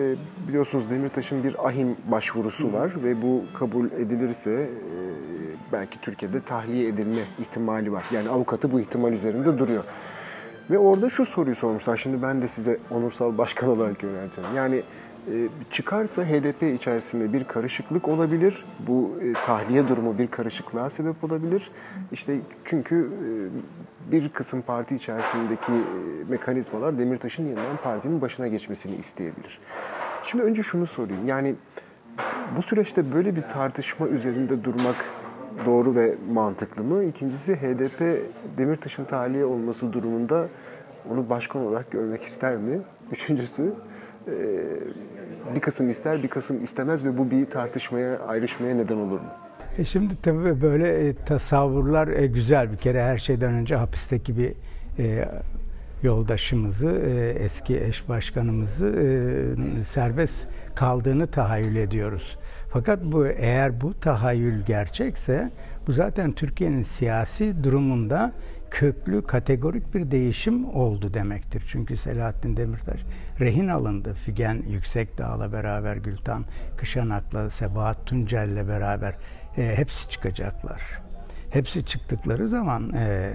biliyorsunuz 0.48 0.90
Demirtaş'ın 0.90 1.44
bir 1.44 1.66
ahim 1.66 1.96
başvurusu 2.10 2.72
var 2.72 3.04
ve 3.04 3.22
bu 3.22 3.44
kabul 3.54 3.86
edilirse 3.86 4.70
belki 5.74 6.00
Türkiye'de 6.00 6.40
tahliye 6.40 6.88
edilme 6.88 7.22
ihtimali 7.40 7.92
var. 7.92 8.04
Yani 8.12 8.28
avukatı 8.28 8.72
bu 8.72 8.80
ihtimal 8.80 9.12
üzerinde 9.12 9.58
duruyor. 9.58 9.84
Ve 10.70 10.78
orada 10.78 11.10
şu 11.10 11.26
soruyu 11.26 11.56
sormuşlar. 11.56 11.96
Şimdi 11.96 12.22
ben 12.22 12.42
de 12.42 12.48
size 12.48 12.78
onursal 12.90 13.38
başkan 13.38 13.68
olarak 13.74 14.02
yöneltiyorum. 14.02 14.56
Yani 14.56 14.82
e, 15.32 15.48
çıkarsa 15.70 16.22
HDP 16.24 16.62
içerisinde 16.62 17.32
bir 17.32 17.44
karışıklık 17.44 18.08
olabilir. 18.08 18.64
Bu 18.78 19.10
e, 19.22 19.32
tahliye 19.32 19.88
durumu 19.88 20.18
bir 20.18 20.26
karışıklığa 20.26 20.90
sebep 20.90 21.24
olabilir. 21.24 21.70
İşte 22.12 22.36
çünkü 22.64 23.10
e, 24.08 24.12
bir 24.12 24.28
kısım 24.28 24.62
parti 24.62 24.96
içerisindeki 24.96 25.72
mekanizmalar 26.28 26.98
Demirtaş'ın 26.98 27.44
yeniden 27.44 27.76
partinin 27.82 28.20
başına 28.20 28.48
geçmesini 28.48 28.96
isteyebilir. 28.96 29.58
Şimdi 30.24 30.44
önce 30.44 30.62
şunu 30.62 30.86
sorayım. 30.86 31.28
Yani 31.28 31.54
bu 32.56 32.62
süreçte 32.62 33.12
böyle 33.14 33.36
bir 33.36 33.42
tartışma 33.42 34.08
üzerinde 34.08 34.64
durmak 34.64 34.96
doğru 35.66 35.94
ve 35.94 36.14
mantıklı 36.32 36.84
mı? 36.84 37.04
İkincisi 37.04 37.56
HDP 37.56 38.22
Demirtaş'ın 38.58 39.04
tahliye 39.04 39.44
olması 39.44 39.92
durumunda 39.92 40.48
onu 41.10 41.30
başkan 41.30 41.62
olarak 41.62 41.90
görmek 41.90 42.22
ister 42.22 42.56
mi? 42.56 42.80
Üçüncüsü 43.12 43.72
bir 45.54 45.60
kısım 45.60 45.90
ister, 45.90 46.22
bir 46.22 46.28
kısım 46.28 46.62
istemez 46.62 47.04
ve 47.04 47.18
bu 47.18 47.30
bir 47.30 47.46
tartışmaya, 47.46 48.18
ayrışmaya 48.18 48.74
neden 48.74 48.96
olur 48.96 49.20
mu? 49.20 49.26
E 49.78 49.84
şimdi 49.84 50.14
tabii 50.22 50.62
böyle 50.62 51.08
e, 51.08 51.14
tasavvurlar 51.14 52.08
e, 52.08 52.26
güzel 52.26 52.72
bir 52.72 52.76
kere 52.76 53.02
her 53.02 53.18
şeyden 53.18 53.54
önce 53.54 53.76
hapisteki 53.76 54.38
bir 54.38 54.52
e, 54.98 55.28
yoldaşımızı, 56.02 56.90
e, 56.90 57.28
eski 57.28 57.80
eş 57.80 58.08
başkanımızı 58.08 58.86
e, 58.86 59.84
serbest 59.84 60.46
kaldığını 60.74 61.26
tahayyül 61.26 61.76
ediyoruz. 61.76 62.38
Fakat 62.74 63.04
bu 63.04 63.26
eğer 63.26 63.80
bu 63.80 64.00
tahayyül 64.00 64.64
gerçekse 64.64 65.50
bu 65.86 65.92
zaten 65.92 66.32
Türkiye'nin 66.32 66.82
siyasi 66.82 67.64
durumunda 67.64 68.32
köklü, 68.70 69.22
kategorik 69.22 69.94
bir 69.94 70.10
değişim 70.10 70.64
oldu 70.74 71.14
demektir. 71.14 71.64
Çünkü 71.68 71.96
Selahattin 71.96 72.56
Demirtaş 72.56 73.00
rehin 73.40 73.68
alındı. 73.68 74.14
Figen 74.14 74.62
Yüksekdağ'la 74.68 75.52
beraber 75.52 75.96
Gültan 75.96 76.44
Kışanak'la, 76.76 77.50
Sebahat 77.50 78.06
Tuncel'le 78.06 78.68
beraber 78.68 79.14
e, 79.56 79.76
hepsi 79.76 80.10
çıkacaklar. 80.10 80.82
Hepsi 81.50 81.84
çıktıkları 81.84 82.48
zaman 82.48 82.92
e, 82.92 83.32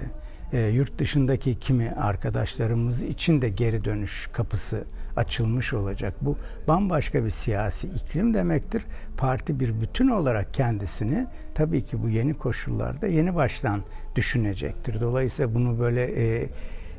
e, 0.52 0.60
yurt 0.60 0.98
dışındaki 0.98 1.58
kimi 1.58 1.90
arkadaşlarımız 1.90 3.02
için 3.02 3.42
de 3.42 3.48
geri 3.48 3.84
dönüş 3.84 4.28
kapısı 4.32 4.84
açılmış 5.16 5.72
olacak. 5.72 6.14
Bu 6.20 6.36
bambaşka 6.68 7.24
bir 7.24 7.30
siyasi 7.30 7.86
iklim 7.86 8.34
demektir. 8.34 8.84
Parti 9.16 9.60
bir 9.60 9.80
bütün 9.80 10.08
olarak 10.08 10.54
kendisini 10.54 11.26
tabii 11.54 11.84
ki 11.84 12.02
bu 12.02 12.08
yeni 12.08 12.34
koşullarda 12.34 13.06
yeni 13.06 13.34
baştan 13.34 13.80
düşünecektir. 14.16 15.00
Dolayısıyla 15.00 15.54
bunu 15.54 15.78
böyle 15.78 16.04
e, 16.04 16.48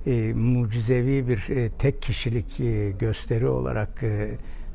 e, 0.05 0.33
mucizevi 0.33 1.27
bir 1.27 1.49
e, 1.49 1.69
tek 1.69 2.01
kişilik 2.01 2.59
e, 2.59 2.91
gösteri 2.91 3.47
olarak 3.47 4.03
e, 4.03 4.29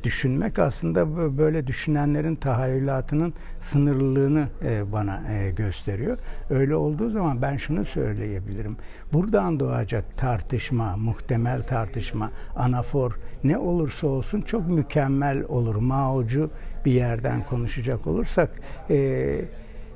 düşünmek 0.05 0.59
aslında 0.59 1.17
böyle 1.39 1.67
düşünenlerin 1.67 2.35
tahayyülatının 2.35 3.35
sınırlılığını 3.61 4.49
e, 4.65 4.93
bana 4.93 5.33
e, 5.33 5.51
gösteriyor. 5.51 6.19
Öyle 6.51 6.77
olduğu 6.77 7.11
zaman 7.11 7.43
ben 7.43 7.57
şunu 7.57 7.85
söyleyebilirim. 7.85 8.77
Buradan 9.13 9.61
doğacak 9.61 10.17
tartışma, 10.17 10.97
muhtemel 10.97 11.63
tartışma, 11.63 12.31
anafor 12.57 13.19
ne 13.45 13.59
olursa 13.59 14.07
olsun 14.07 14.41
çok 14.41 14.69
mükemmel 14.69 15.45
olur. 15.49 15.75
Mao'cu 15.75 16.51
bir 16.85 16.93
yerden 16.93 17.43
konuşacak 17.43 18.07
olursak 18.07 18.51
e, 18.91 18.97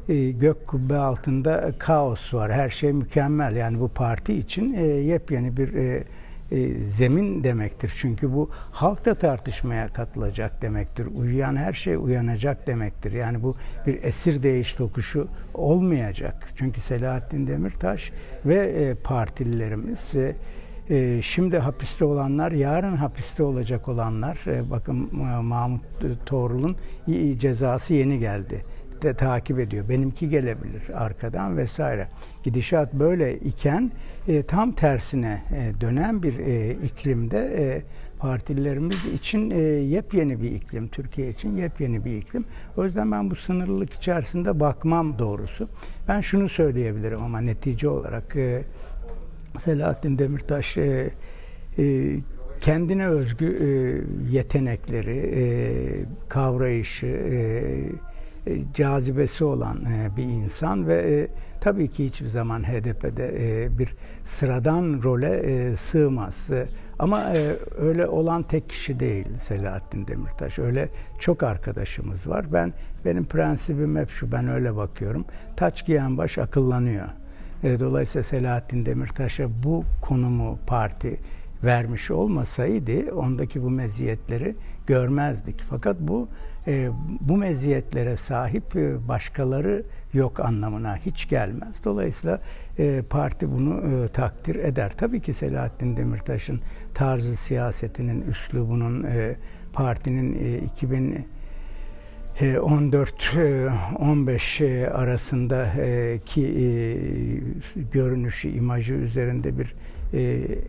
e, 0.09 0.31
gök 0.31 0.67
kubbe 0.67 0.97
altında 0.97 1.73
kaos 1.79 2.35
var. 2.35 2.53
Her 2.53 2.71
şey 2.71 2.93
mükemmel. 2.93 3.57
Yani 3.57 3.81
bu 3.81 3.89
parti 3.89 4.35
için 4.35 4.75
yepyeni 4.83 5.57
bir 5.57 6.03
e, 6.53 6.69
zemin 6.75 7.45
demektir. 7.45 7.93
Çünkü 7.97 8.33
bu 8.33 8.51
halk 8.73 9.05
da 9.05 9.15
tartışmaya 9.15 9.89
katılacak 9.89 10.63
demektir. 10.63 11.07
Uyuyan 11.15 11.57
her 11.57 11.73
şey 11.73 11.97
uyanacak 11.97 12.67
demektir. 12.67 13.13
Yani 13.13 13.43
bu 13.43 13.57
bir 13.87 14.03
esir 14.03 14.43
değiş 14.43 14.73
tokuşu 14.73 15.29
olmayacak. 15.55 16.49
Çünkü 16.57 16.81
Selahattin 16.81 17.47
Demirtaş 17.47 18.13
ve 18.47 18.57
e, 18.57 18.95
partililerimiz 18.95 20.15
e, 20.91 21.23
şimdi 21.23 21.59
hapiste 21.59 22.05
olanlar, 22.05 22.53
yarın 22.53 22.97
hapiste 22.97 23.43
olacak 23.43 23.89
olanlar, 23.89 24.39
e, 24.47 24.71
bakın 24.71 25.17
Mahmut 25.45 25.83
Toğrul'un 26.27 26.77
cezası 27.39 27.95
yeni 27.95 28.19
geldi 28.19 28.65
de 29.03 29.15
takip 29.15 29.59
ediyor. 29.59 29.89
Benimki 29.89 30.29
gelebilir 30.29 30.83
arkadan 30.95 31.57
vesaire. 31.57 32.09
Gidişat 32.43 32.95
böyle 32.95 33.37
iken 33.37 33.93
e, 34.29 34.43
tam 34.43 34.73
tersine 34.73 35.43
e, 35.55 35.81
dönen 35.81 36.23
bir 36.23 36.39
e, 36.39 36.75
iklimde 36.75 37.39
e, 37.39 37.83
partililerimiz 38.19 39.07
için 39.07 39.51
e, 39.51 39.59
yepyeni 39.63 40.43
bir 40.43 40.51
iklim, 40.51 40.89
Türkiye 40.89 41.31
için 41.31 41.57
yepyeni 41.57 42.05
bir 42.05 42.17
iklim. 42.17 42.45
O 42.77 42.85
yüzden 42.85 43.13
ben 43.13 43.31
bu 43.31 43.37
sınırlılık 43.37 43.93
içerisinde 43.93 44.61
bakmam 44.61 45.19
doğrusu. 45.19 45.69
Ben 46.09 46.21
şunu 46.21 46.49
söyleyebilirim 46.49 47.23
ama 47.23 47.41
netice 47.41 47.89
olarak 47.89 48.37
e, 48.37 48.65
Selahattin 49.59 50.19
Demirtaş 50.19 50.77
e, 50.77 51.11
e, 51.79 52.17
kendine 52.61 53.07
özgü 53.07 53.47
e, 53.47 53.69
yetenekleri, 54.33 55.17
e, 55.19 55.43
kavrayışı, 56.29 57.07
e, 57.07 57.41
cazibesi 58.75 59.45
olan 59.45 59.85
e, 59.85 60.17
bir 60.17 60.23
insan 60.23 60.89
ve 60.89 60.95
e, 60.95 61.29
tabii 61.61 61.89
ki 61.89 62.05
hiçbir 62.05 62.29
zaman 62.29 62.63
HDP'de 62.63 63.69
bir 63.79 63.95
sıradan 64.27 65.01
role 65.03 65.77
sığmaz. 65.77 66.49
Ama 66.99 67.33
öyle 67.79 68.07
olan 68.07 68.43
tek 68.43 68.69
kişi 68.69 69.01
değil 69.01 69.27
Selahattin 69.49 70.07
Demirtaş. 70.07 70.59
Öyle 70.59 70.89
çok 71.19 71.43
arkadaşımız 71.43 72.29
var. 72.29 72.53
Ben 72.53 72.73
benim 73.05 73.25
prensibim 73.25 73.97
hep 73.97 74.11
şu. 74.11 74.33
Ben 74.33 74.49
öyle 74.49 74.77
bakıyorum. 74.77 75.25
Taç 75.57 75.87
giyen 75.87 76.19
baş 76.19 76.39
akıllanıyor. 76.39 77.07
Dolayısıyla 77.63 78.25
Selahattin 78.25 78.87
Demirtaş'a 78.87 79.49
bu 79.63 79.85
konumu 80.01 80.59
parti 80.67 81.21
vermiş 81.65 82.11
olmasaydı 82.11 83.13
ondaki 83.13 83.63
bu 83.63 83.71
meziyetleri 83.71 84.55
görmezdik. 84.87 85.61
Fakat 85.71 85.97
bu 86.01 86.29
e, 86.67 86.91
bu 87.21 87.37
meziyetlere 87.37 88.17
sahip 88.17 88.77
e, 88.77 89.09
başkaları 89.09 89.83
yok 90.13 90.41
anlamına 90.41 90.97
hiç 90.97 91.29
gelmez. 91.29 91.75
Dolayısıyla 91.85 92.41
e, 92.79 93.03
parti 93.03 93.51
bunu 93.51 94.05
e, 94.05 94.09
takdir 94.09 94.55
eder. 94.57 94.93
Tabii 94.97 95.21
ki 95.21 95.35
Selahattin 95.35 95.97
Demirtaş'ın 95.97 96.61
tarzı 96.95 97.37
siyasetinin, 97.37 98.23
üslubunun 98.23 99.05
e, 99.05 99.37
partinin 99.73 100.35
e, 100.45 100.59
2000 100.59 101.27
14-15 102.39 104.65
e, 104.65 104.91
arasındaki 104.91 106.43
e, 106.43 106.99
görünüşü, 107.93 108.49
imajı 108.49 108.93
üzerinde 108.93 109.59
bir 109.59 109.75
e, 110.13 110.21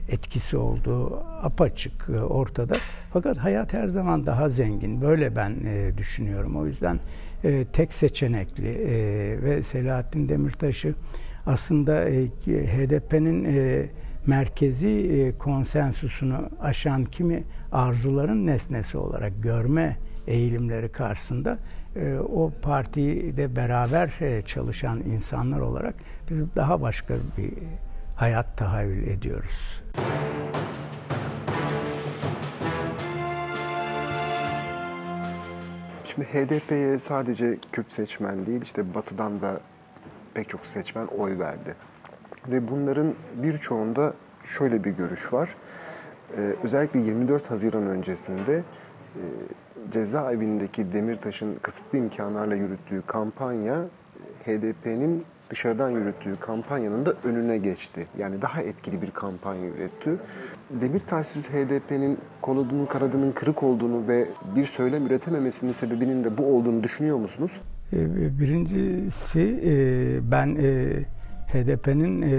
etkisi 0.09 0.57
olduğu 0.57 1.23
apaçık 1.41 2.09
e, 2.09 2.19
ortada. 2.19 2.75
Fakat 3.13 3.37
hayat 3.37 3.73
her 3.73 3.87
zaman 3.87 4.25
daha 4.25 4.49
zengin. 4.49 5.01
Böyle 5.01 5.35
ben 5.35 5.55
düşünüyorum. 5.97 6.55
O 6.55 6.65
yüzden 6.65 6.99
tek 7.73 7.93
seçenekli 7.93 8.77
ve 9.43 9.63
Selahattin 9.63 10.29
Demirtaş'ı 10.29 10.95
aslında 11.45 11.99
HDP'nin 12.45 13.47
merkezi 14.25 15.35
konsensusunu 15.39 16.49
aşan 16.61 17.05
kimi 17.05 17.43
arzuların 17.71 18.47
nesnesi 18.47 18.97
olarak 18.97 19.43
görme 19.43 19.97
eğilimleri 20.27 20.91
karşısında 20.91 21.57
o 22.33 22.51
partide 22.61 23.55
beraber 23.55 24.11
çalışan 24.45 24.99
insanlar 24.99 25.59
olarak 25.59 25.95
biz 26.29 26.55
daha 26.55 26.81
başka 26.81 27.13
bir 27.37 27.53
hayat 28.15 28.57
tahayyül 28.57 29.07
ediyoruz. 29.07 29.81
Şimdi 36.05 36.27
HDP'ye 36.27 36.99
sadece 36.99 37.57
Kürt 37.71 37.93
seçmen 37.93 38.45
değil, 38.45 38.61
işte 38.61 38.93
Batı'dan 38.93 39.41
da 39.41 39.59
pek 40.33 40.49
çok 40.49 40.65
seçmen 40.65 41.05
oy 41.05 41.39
verdi. 41.39 41.75
Ve 42.47 42.67
bunların 42.67 43.13
birçoğunda 43.35 44.13
şöyle 44.43 44.83
bir 44.83 44.91
görüş 44.91 45.33
var. 45.33 45.55
Ee, 46.37 46.55
özellikle 46.63 46.99
24 46.99 47.51
Haziran 47.51 47.87
öncesinde 47.87 48.53
e, 48.55 48.63
cezaevindeki 49.91 50.93
Demirtaş'ın 50.93 51.55
kısıtlı 51.61 51.97
imkanlarla 51.97 52.55
yürüttüğü 52.55 53.01
kampanya 53.07 53.85
HDP'nin 54.45 55.25
dışarıdan 55.49 55.89
yürüttüğü 55.89 56.35
kampanyanın 56.39 57.05
da 57.05 57.13
önüne 57.23 57.57
geçti. 57.57 58.07
Yani 58.17 58.41
daha 58.41 58.61
etkili 58.61 59.01
bir 59.01 59.11
kampanya 59.11 59.69
üretti. 59.69 60.09
Demirtaş 60.69 61.27
siz 61.27 61.49
HDP'nin 61.49 62.17
koludunun 62.41 62.85
kanadının 62.85 63.31
kırık 63.31 63.63
olduğunu 63.63 64.07
ve 64.07 64.27
bir 64.55 64.65
söylem 64.65 65.05
üretememesinin 65.05 65.71
sebebinin 65.71 66.23
de 66.23 66.37
bu 66.37 66.43
olduğunu 66.43 66.83
düşünüyor 66.83 67.17
musunuz? 67.17 67.51
Ee, 67.93 68.39
birincisi 68.39 69.59
e, 69.65 70.31
ben 70.31 70.55
e, 70.55 70.87
HDP'nin 71.53 72.21
e, 72.21 72.31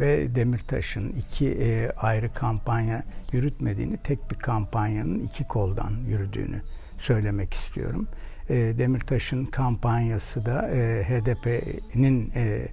ve 0.00 0.34
Demirtaş'ın 0.34 1.08
iki 1.08 1.88
ayrı 1.96 2.32
kampanya 2.32 3.02
yürütmediğini, 3.32 3.96
tek 3.96 4.30
bir 4.30 4.36
kampanyanın 4.36 5.18
iki 5.18 5.44
koldan 5.44 5.92
yürüdüğünü 6.08 6.62
söylemek 6.98 7.54
istiyorum. 7.54 8.08
E, 8.48 8.54
Demirtaş'ın 8.54 9.44
kampanyası 9.44 10.46
da 10.46 10.68
e, 10.70 11.04
HDP'nin 11.04 12.32
e, 12.34 12.68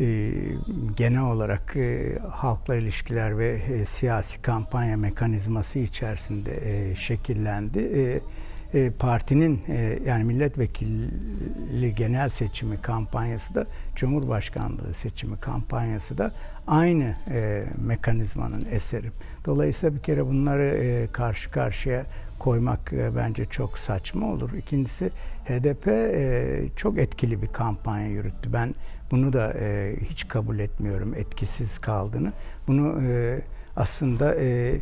e, 0.00 0.32
genel 0.96 1.22
olarak 1.22 1.76
e, 1.76 2.18
halkla 2.30 2.74
ilişkiler 2.76 3.38
ve 3.38 3.48
e, 3.48 3.84
siyasi 3.84 4.42
kampanya 4.42 4.96
mekanizması 4.96 5.78
içerisinde 5.78 6.90
e, 6.90 6.94
şekillendi. 6.94 7.78
E, 7.78 8.20
e, 8.76 8.90
partinin 8.90 9.60
e, 9.68 9.98
yani 10.06 10.24
milletvekili 10.24 11.94
genel 11.96 12.28
seçimi 12.28 12.82
kampanyası 12.82 13.54
da 13.54 13.66
Cumhurbaşkanlığı 13.94 14.94
seçimi 14.94 15.36
kampanyası 15.40 16.18
da 16.18 16.32
aynı 16.66 17.14
e, 17.30 17.64
mekanizmanın 17.86 18.64
eseri. 18.70 19.10
Dolayısıyla 19.44 19.96
bir 19.96 20.02
kere 20.02 20.26
bunları 20.26 20.66
e, 20.66 21.06
karşı 21.12 21.50
karşıya 21.50 22.06
koymak 22.38 22.92
e, 22.92 23.16
bence 23.16 23.46
çok 23.46 23.78
saçma 23.78 24.26
olur. 24.26 24.52
İkincisi 24.52 25.10
HDP 25.44 25.88
e, 25.88 26.68
çok 26.76 26.98
etkili 26.98 27.42
bir 27.42 27.48
kampanya 27.48 28.08
yürüttü. 28.08 28.52
Ben 28.52 28.74
bunu 29.10 29.32
da 29.32 29.54
e, 29.54 29.96
hiç 30.10 30.28
kabul 30.28 30.58
etmiyorum 30.58 31.14
etkisiz 31.14 31.78
kaldığını. 31.78 32.32
Bunu 32.68 33.02
e, 33.02 33.40
aslında 33.76 34.34
e, 34.34 34.74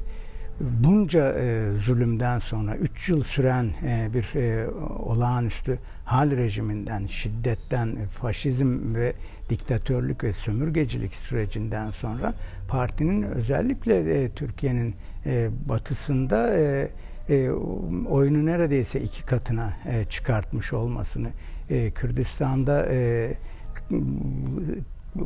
bunca 0.60 1.32
e, 1.32 1.70
zulümden 1.84 2.38
sonra 2.38 2.76
3 2.76 3.08
yıl 3.08 3.24
süren 3.24 3.70
e, 3.84 4.08
bir 4.14 4.34
e, 4.34 4.70
olağanüstü 4.98 5.78
hal 6.04 6.30
rejiminden, 6.30 7.06
şiddetten, 7.06 7.96
faşizm 8.20 8.94
ve 8.94 9.12
diktatörlük 9.50 10.24
ve 10.24 10.32
sömürgecilik 10.32 11.14
sürecinden 11.14 11.90
sonra 11.90 12.34
partinin 12.68 13.22
özellikle 13.22 14.22
e, 14.22 14.28
Türkiye'nin 14.28 14.94
e, 15.26 15.50
batısında 15.68 16.58
e, 16.58 16.90
e, 17.28 17.50
oyunu 18.08 18.46
neredeyse 18.46 19.00
iki 19.00 19.26
katına 19.26 19.72
e, 19.86 20.04
çıkartmış 20.04 20.72
olmasını, 20.72 21.28
e, 21.70 21.90
Kürdistan'da 21.90 22.86
e, 22.90 23.32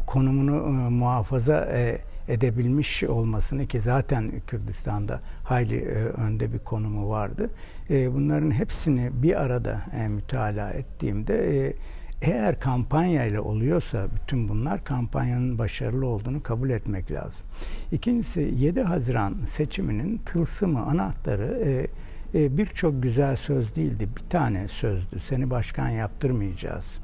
konumunu 0.06 0.56
e, 0.56 0.90
muhafaza 0.90 1.68
e, 1.72 1.98
edebilmiş 2.28 3.04
olmasını 3.04 3.66
ki 3.66 3.80
zaten 3.80 4.32
Kürdistan'da 4.46 5.20
hayli 5.44 5.76
e, 5.76 5.94
önde 5.94 6.52
bir 6.52 6.58
konumu 6.58 7.10
vardı. 7.10 7.50
E, 7.90 8.14
bunların 8.14 8.50
hepsini 8.50 9.10
bir 9.12 9.42
arada 9.42 9.80
e, 9.96 10.08
mütalaa 10.08 10.70
ettiğimde 10.70 11.66
e, 11.66 11.74
eğer 12.22 12.60
kampanya 12.60 13.24
ile 13.24 13.40
oluyorsa 13.40 14.06
bütün 14.14 14.48
bunlar 14.48 14.84
kampanyanın 14.84 15.58
başarılı 15.58 16.06
olduğunu 16.06 16.42
kabul 16.42 16.70
etmek 16.70 17.10
lazım. 17.12 17.46
İkincisi 17.92 18.40
7 18.40 18.82
Haziran 18.82 19.34
seçiminin 19.48 20.18
tılsımı, 20.18 20.86
anahtarı 20.86 21.60
e, 21.64 21.86
e, 22.34 22.56
birçok 22.56 23.02
güzel 23.02 23.36
söz 23.36 23.76
değildi. 23.76 24.08
Bir 24.16 24.30
tane 24.30 24.68
sözdü. 24.68 25.20
Seni 25.28 25.50
başkan 25.50 25.88
yaptırmayacağız. 25.88 26.98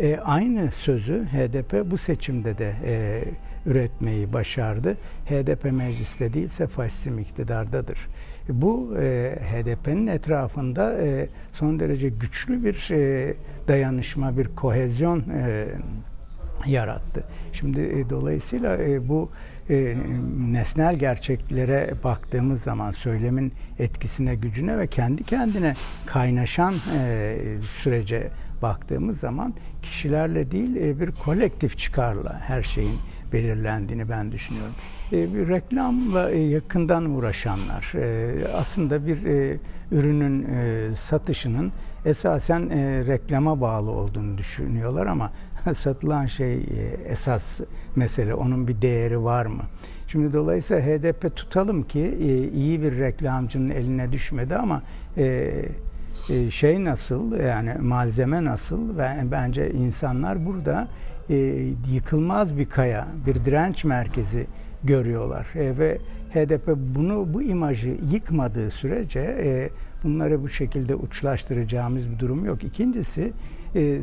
E, 0.00 0.16
aynı 0.16 0.70
sözü 0.70 1.24
HDP 1.24 1.90
bu 1.90 1.98
seçimde 1.98 2.58
de 2.58 2.74
e, 2.84 3.24
üretmeyi 3.66 4.32
başardı. 4.32 4.96
HDP 5.26 5.64
mecliste 5.64 6.32
değilse 6.32 6.66
faşizm 6.66 7.18
iktidardadır. 7.18 7.98
Bu 8.48 8.96
e, 9.00 9.38
HDP'nin 9.52 10.06
etrafında 10.06 10.98
e, 10.98 11.28
son 11.54 11.80
derece 11.80 12.08
güçlü 12.08 12.64
bir 12.64 12.90
e, 12.90 13.34
dayanışma, 13.68 14.36
bir 14.36 14.48
kohezyon 14.56 15.20
e, 15.20 15.66
yarattı. 16.66 17.24
Şimdi 17.52 17.80
e, 17.80 18.10
dolayısıyla 18.10 18.78
e, 18.78 19.08
bu 19.08 19.30
e, 19.70 19.96
nesnel 20.52 20.96
gerçeklere 20.96 21.90
baktığımız 22.04 22.62
zaman 22.62 22.92
söylemin 22.92 23.52
etkisine, 23.78 24.34
gücüne 24.34 24.78
ve 24.78 24.86
kendi 24.86 25.24
kendine 25.24 25.74
kaynaşan 26.06 26.74
e, 26.98 27.36
sürece 27.82 28.30
baktığımız 28.62 29.18
zaman 29.18 29.54
kişilerle 29.82 30.50
değil 30.50 30.76
e, 30.76 31.00
bir 31.00 31.10
kolektif 31.10 31.78
çıkarla 31.78 32.40
her 32.40 32.62
şeyin 32.62 32.98
belirlendiğini 33.32 34.08
ben 34.08 34.32
düşünüyorum. 34.32 34.74
E, 35.12 35.34
bir 35.34 35.48
reklamla 35.48 36.30
e, 36.30 36.38
yakından 36.38 37.04
uğraşanlar 37.04 37.92
aslında 38.54 39.06
bir 39.06 39.18
ürünün 39.92 40.46
satışının 40.94 41.72
esasen 42.04 42.70
reklama 43.06 43.60
bağlı 43.60 43.90
olduğunu 43.90 44.38
düşünüyorlar 44.38 45.06
ama 45.06 45.32
satılan 45.78 46.26
şey 46.26 46.66
esas 47.08 47.60
mesele 47.96 48.34
onun 48.34 48.68
bir 48.68 48.82
değeri 48.82 49.24
var 49.24 49.46
mı? 49.46 49.62
Şimdi 50.08 50.32
dolayısıyla 50.32 50.82
HDP 50.82 51.36
tutalım 51.36 51.82
ki 51.82 52.16
iyi 52.54 52.82
bir 52.82 52.98
reklamcının 52.98 53.70
eline 53.70 54.12
düşmedi 54.12 54.56
ama 54.56 54.82
e, 56.28 56.34
e, 56.34 56.50
şey 56.50 56.84
nasıl 56.84 57.36
yani 57.36 57.74
malzeme 57.80 58.44
nasıl 58.44 58.98
ve 58.98 59.08
bence 59.30 59.70
insanlar 59.70 60.46
burada 60.46 60.88
e, 61.30 61.36
yıkılmaz 61.92 62.58
bir 62.58 62.66
kaya, 62.66 63.06
bir 63.26 63.34
direnç 63.34 63.84
merkezi 63.84 64.46
görüyorlar 64.84 65.46
e, 65.54 65.78
ve 65.78 65.98
HDP 66.34 66.68
bunu 66.76 67.34
bu 67.34 67.42
imajı 67.42 67.96
yıkmadığı 68.12 68.70
sürece 68.70 69.20
e, 69.20 69.70
bunları 70.04 70.42
bu 70.42 70.48
şekilde 70.48 70.94
uçlaştıracağımız 70.94 72.10
bir 72.10 72.18
durum 72.18 72.44
yok. 72.44 72.64
İkincisi 72.64 73.32
e, 73.74 74.00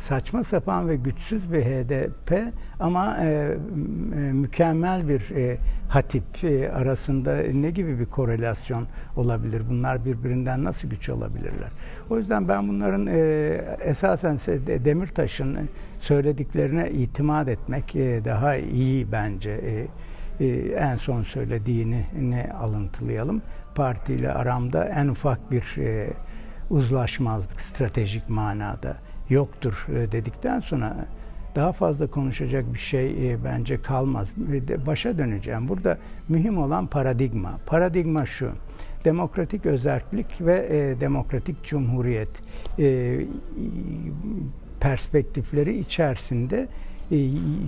saçma 0.00 0.44
sapan 0.44 0.88
ve 0.88 0.96
güçsüz 0.96 1.52
bir 1.52 1.62
HDP 1.62 2.32
ama 2.80 3.16
e, 3.16 3.26
e, 3.26 4.18
mükemmel 4.32 5.08
bir 5.08 5.30
e, 5.36 5.58
hatip 5.88 6.44
e, 6.44 6.72
arasında 6.72 7.36
ne 7.36 7.70
gibi 7.70 7.98
bir 7.98 8.06
korelasyon 8.06 8.86
olabilir? 9.16 9.62
Bunlar 9.70 10.04
birbirinden 10.04 10.64
nasıl 10.64 10.88
güç 10.88 11.08
olabilirler? 11.08 11.70
O 12.10 12.18
yüzden 12.18 12.48
ben 12.48 12.68
bunların 12.68 13.06
e, 13.06 13.18
esasen 13.80 14.38
Demirtaş'ın 14.84 15.58
söylediklerine 16.00 16.90
itimat 16.90 17.48
etmek 17.48 17.96
e, 17.96 18.24
daha 18.24 18.56
iyi 18.56 19.12
bence. 19.12 19.50
E, 19.50 19.86
e, 20.40 20.46
en 20.72 20.96
son 20.96 21.22
söylediğini 21.22 22.04
ne 22.20 22.52
alıntılayalım. 22.60 23.42
Partiyle 23.74 24.32
aramda 24.32 24.84
en 24.84 25.08
ufak 25.08 25.50
bir 25.50 25.76
e, 25.78 26.10
uzlaşmazlık 26.70 27.60
stratejik 27.60 28.28
manada 28.28 28.96
yoktur 29.28 29.86
e, 29.88 30.12
dedikten 30.12 30.60
sonra 30.60 30.96
daha 31.54 31.72
fazla 31.72 32.06
konuşacak 32.06 32.74
bir 32.74 32.78
şey 32.78 33.32
e, 33.32 33.44
bence 33.44 33.76
kalmaz. 33.82 34.28
Başa 34.86 35.18
döneceğim. 35.18 35.68
Burada 35.68 35.98
mühim 36.28 36.58
olan 36.58 36.86
paradigma. 36.86 37.58
Paradigma 37.66 38.26
şu. 38.26 38.50
Demokratik 39.04 39.66
özerklik 39.66 40.26
ve 40.40 40.66
e, 40.70 41.00
demokratik 41.00 41.64
cumhuriyet 41.64 42.28
perspektifleri 44.80 45.78
içerisinde 45.78 46.68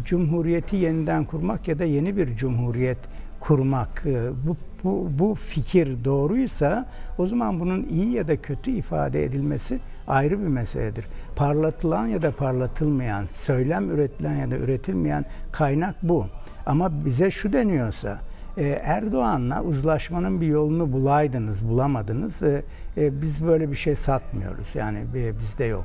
cumhuriyeti 0.05 0.77
yeniden 0.77 1.25
kurmak 1.25 1.69
ya 1.69 1.79
da 1.79 1.85
yeni 1.85 2.17
bir 2.17 2.37
cumhuriyet 2.37 2.99
kurmak 3.41 4.05
bu, 4.47 4.57
bu, 4.85 5.09
bu 5.19 5.35
fikir 5.35 6.05
doğruysa 6.05 6.87
o 7.19 7.27
zaman 7.27 7.61
bunun 7.61 7.83
iyi 7.83 8.13
ya 8.13 8.29
da 8.29 8.37
kötü 8.37 8.71
ifade 8.71 9.25
edilmesi 9.25 9.81
ayrı 10.09 10.41
bir 10.41 10.49
meseledir. 10.49 11.07
Parlatılan 11.37 12.07
ya 12.07 12.23
da 12.23 12.31
parlatılmayan, 12.31 13.27
söylem 13.35 13.91
üretilen 13.91 14.35
ya 14.35 14.51
da 14.51 14.57
üretilmeyen 14.57 15.25
kaynak 15.53 15.95
bu. 16.03 16.27
Ama 16.67 17.05
bize 17.05 17.31
şu 17.31 17.53
deniyorsa, 17.53 18.19
e, 18.57 18.69
Erdoğan'la 18.69 19.63
uzlaşmanın 19.63 20.41
bir 20.41 20.47
yolunu 20.47 20.93
bulaydınız, 20.93 21.69
bulamadınız. 21.69 22.43
E, 22.43 22.63
biz 22.97 23.47
böyle 23.47 23.71
bir 23.71 23.77
şey 23.77 23.97
satmıyoruz. 23.97 24.67
Yani 24.75 25.05
bizde 25.15 25.65
yok. 25.65 25.85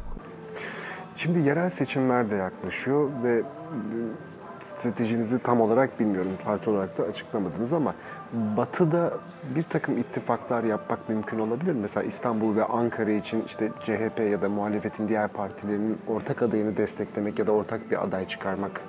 Şimdi 1.15 1.39
yerel 1.39 1.69
seçimler 1.69 2.31
de 2.31 2.35
yaklaşıyor 2.35 3.09
ve 3.23 3.43
stratejinizi 4.59 5.39
tam 5.39 5.61
olarak 5.61 5.99
bilmiyorum. 5.99 6.31
Parti 6.45 6.69
olarak 6.69 6.97
da 6.97 7.03
açıklamadınız 7.03 7.73
ama 7.73 7.95
Batı'da 8.57 9.13
bir 9.55 9.63
takım 9.63 9.97
ittifaklar 9.97 10.63
yapmak 10.63 11.09
mümkün 11.09 11.39
olabilir? 11.39 11.75
Mesela 11.81 12.03
İstanbul 12.03 12.55
ve 12.55 12.63
Ankara 12.63 13.11
için 13.11 13.43
işte 13.45 13.71
CHP 13.83 14.19
ya 14.31 14.41
da 14.41 14.49
muhalefetin 14.49 15.07
diğer 15.07 15.27
partilerinin 15.27 15.97
ortak 16.07 16.41
adayını 16.41 16.77
desteklemek 16.77 17.39
ya 17.39 17.47
da 17.47 17.51
ortak 17.51 17.91
bir 17.91 18.03
aday 18.03 18.27
çıkarmak 18.27 18.81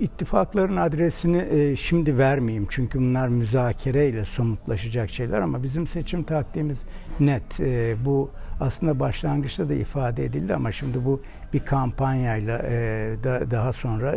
İttifakların 0.00 0.76
adresini 0.76 1.46
e, 1.50 1.76
şimdi 1.76 2.18
vermeyeyim 2.18 2.66
çünkü 2.70 2.98
bunlar 2.98 3.28
müzakereyle 3.28 4.24
somutlaşacak 4.24 5.10
şeyler 5.10 5.40
ama 5.40 5.62
bizim 5.62 5.86
seçim 5.86 6.22
taktiğimiz 6.22 6.78
net. 7.20 7.60
E, 7.60 7.96
bu 8.04 8.30
aslında 8.60 9.00
başlangıçta 9.00 9.68
da 9.68 9.74
ifade 9.74 10.24
edildi 10.24 10.54
ama 10.54 10.72
şimdi 10.72 11.04
bu 11.04 11.20
bir 11.52 11.60
kampanyayla 11.60 12.58
e, 12.58 12.70
da, 13.24 13.50
daha 13.50 13.72
sonra 13.72 14.16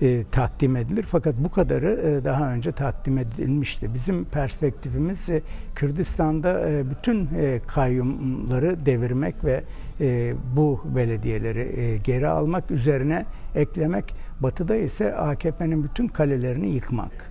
e, 0.00 0.24
takdim 0.32 0.76
edilir. 0.76 1.06
Fakat 1.08 1.34
bu 1.38 1.50
kadarı 1.50 1.90
e, 1.92 2.24
daha 2.24 2.52
önce 2.52 2.72
takdim 2.72 3.18
edilmişti. 3.18 3.94
Bizim 3.94 4.24
perspektifimiz 4.24 5.28
e, 5.28 5.42
Kürdistan'da 5.74 6.70
e, 6.70 6.90
bütün 6.90 7.28
e, 7.38 7.60
kayyumları 7.66 8.86
devirmek 8.86 9.44
ve 9.44 9.64
e, 10.00 10.34
bu 10.56 10.80
belediyeleri 10.84 11.80
e, 11.80 11.96
geri 11.96 12.28
almak 12.28 12.70
üzerine 12.70 13.26
eklemek. 13.54 14.14
Batı'da 14.40 14.76
ise 14.76 15.14
AKP'nin 15.14 15.84
bütün 15.84 16.08
kalelerini 16.08 16.68
yıkmak. 16.70 17.30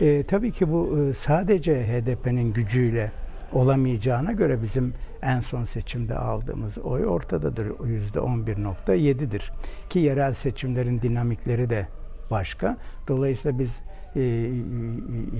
E, 0.00 0.22
tabii 0.22 0.52
ki 0.52 0.72
bu 0.72 0.98
e, 0.98 1.14
sadece 1.14 1.86
HDP'nin 1.86 2.52
gücüyle 2.52 3.12
olamayacağına 3.52 4.32
göre 4.32 4.62
bizim 4.62 4.94
en 5.22 5.40
son 5.40 5.64
seçimde 5.64 6.14
aldığımız 6.14 6.78
oy 6.78 7.06
ortadadır. 7.06 7.66
Yüzde 7.86 8.18
11.7'dir. 8.18 9.52
Ki 9.90 9.98
yerel 9.98 10.34
seçimlerin 10.34 11.00
dinamikleri 11.00 11.70
de 11.70 11.86
başka. 12.30 12.76
Dolayısıyla 13.08 13.58
biz 13.58 13.80
e, 14.16 14.22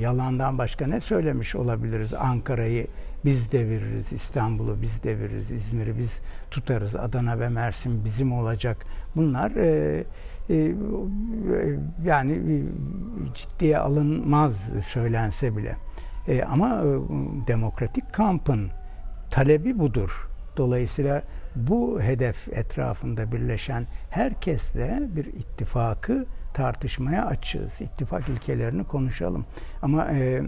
yalandan 0.00 0.58
başka 0.58 0.86
ne 0.86 1.00
söylemiş 1.00 1.54
olabiliriz? 1.54 2.14
Ankara'yı 2.14 2.86
biz 3.24 3.52
deviririz, 3.52 4.12
İstanbul'u 4.12 4.82
biz 4.82 5.02
deviririz, 5.02 5.50
İzmir'i 5.50 5.98
biz 5.98 6.18
tutarız, 6.50 6.96
Adana 6.96 7.40
ve 7.40 7.48
Mersin 7.48 8.04
bizim 8.04 8.32
olacak. 8.32 8.86
Bunlar 9.16 9.50
e, 9.50 10.04
e, 10.50 10.74
yani 12.04 12.62
ciddiye 13.34 13.78
alınmaz 13.78 14.70
söylense 14.92 15.56
bile. 15.56 15.76
E, 16.28 16.42
ama 16.42 16.68
e, 16.68 16.84
demokratik 17.46 18.12
kampın 18.12 18.70
talebi 19.30 19.78
budur. 19.78 20.28
Dolayısıyla 20.56 21.22
bu 21.56 22.02
hedef 22.02 22.48
etrafında 22.48 23.32
birleşen 23.32 23.86
herkesle 24.10 25.02
bir 25.16 25.24
ittifakı 25.24 26.26
tartışmaya 26.54 27.26
açığız. 27.26 27.80
İttifak 27.80 28.28
ilkelerini 28.28 28.84
konuşalım. 28.84 29.46
Ama 29.82 30.12
e, 30.12 30.42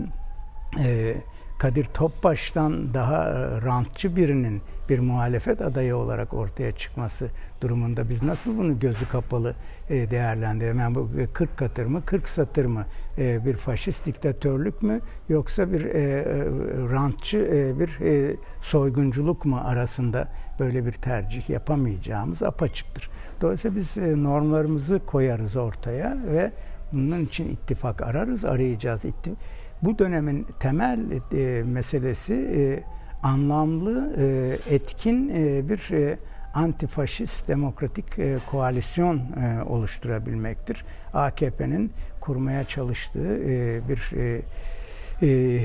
e, 0.79 1.15
Kadir 1.59 1.85
Topbaş'tan 1.85 2.95
daha 2.95 3.25
e, 3.25 3.63
rantçı 3.63 4.17
birinin 4.17 4.63
bir 4.89 4.99
muhalefet 4.99 5.61
adayı 5.61 5.97
olarak 5.97 6.35
ortaya 6.35 6.73
çıkması 6.73 7.31
durumunda 7.61 8.09
biz 8.09 8.23
nasıl 8.23 8.59
bunu 8.59 8.79
gözü 8.79 9.09
kapalı 9.09 9.55
e, 9.89 10.11
değerlendirelim? 10.11 10.79
Yani 10.79 10.95
bu 10.95 11.11
40 11.33 11.57
katır 11.57 11.87
mı, 11.87 12.03
40 12.07 12.29
satır 12.29 12.65
mı? 12.65 12.87
E, 13.19 13.45
bir 13.45 13.57
faşist 13.57 14.07
diktatörlük 14.07 14.83
mü 14.83 15.01
yoksa 15.29 15.73
bir 15.73 15.85
rantçı 16.91 17.39
bir 17.79 17.99
soygunculuk 18.63 19.45
mu 19.45 19.61
arasında 19.65 20.29
böyle 20.61 20.87
bir 20.87 20.93
tercih 20.93 21.51
yapamayacağımız 21.51 22.43
apaçıktır. 22.43 23.11
Dolayısıyla 23.41 23.77
biz 23.77 23.97
normlarımızı 23.97 25.01
koyarız 25.07 25.57
ortaya 25.57 26.17
ve 26.27 26.53
Bunun 26.93 27.25
için 27.25 27.49
ittifak 27.49 28.03
ararız, 28.03 28.45
arayacağız. 28.45 29.03
Bu 29.83 29.99
dönemin 29.99 30.47
temel 30.61 30.99
e, 31.33 31.63
meselesi 31.63 32.35
e, 32.35 32.85
anlamlı, 33.23 34.15
e, 34.19 34.75
etkin 34.75 35.29
e, 35.29 35.69
bir 35.69 35.91
e, 35.91 36.19
antifaşist 36.55 37.49
demokratik 37.49 38.19
e, 38.19 38.39
koalisyon 38.51 39.17
e, 39.19 39.63
oluşturabilmektir. 39.63 40.85
AKP'nin 41.15 41.93
kurmaya 42.21 42.65
çalıştığı 42.65 43.39
e, 43.39 43.81
bir 43.89 44.13
e, 44.17 44.43
e, 45.23 45.61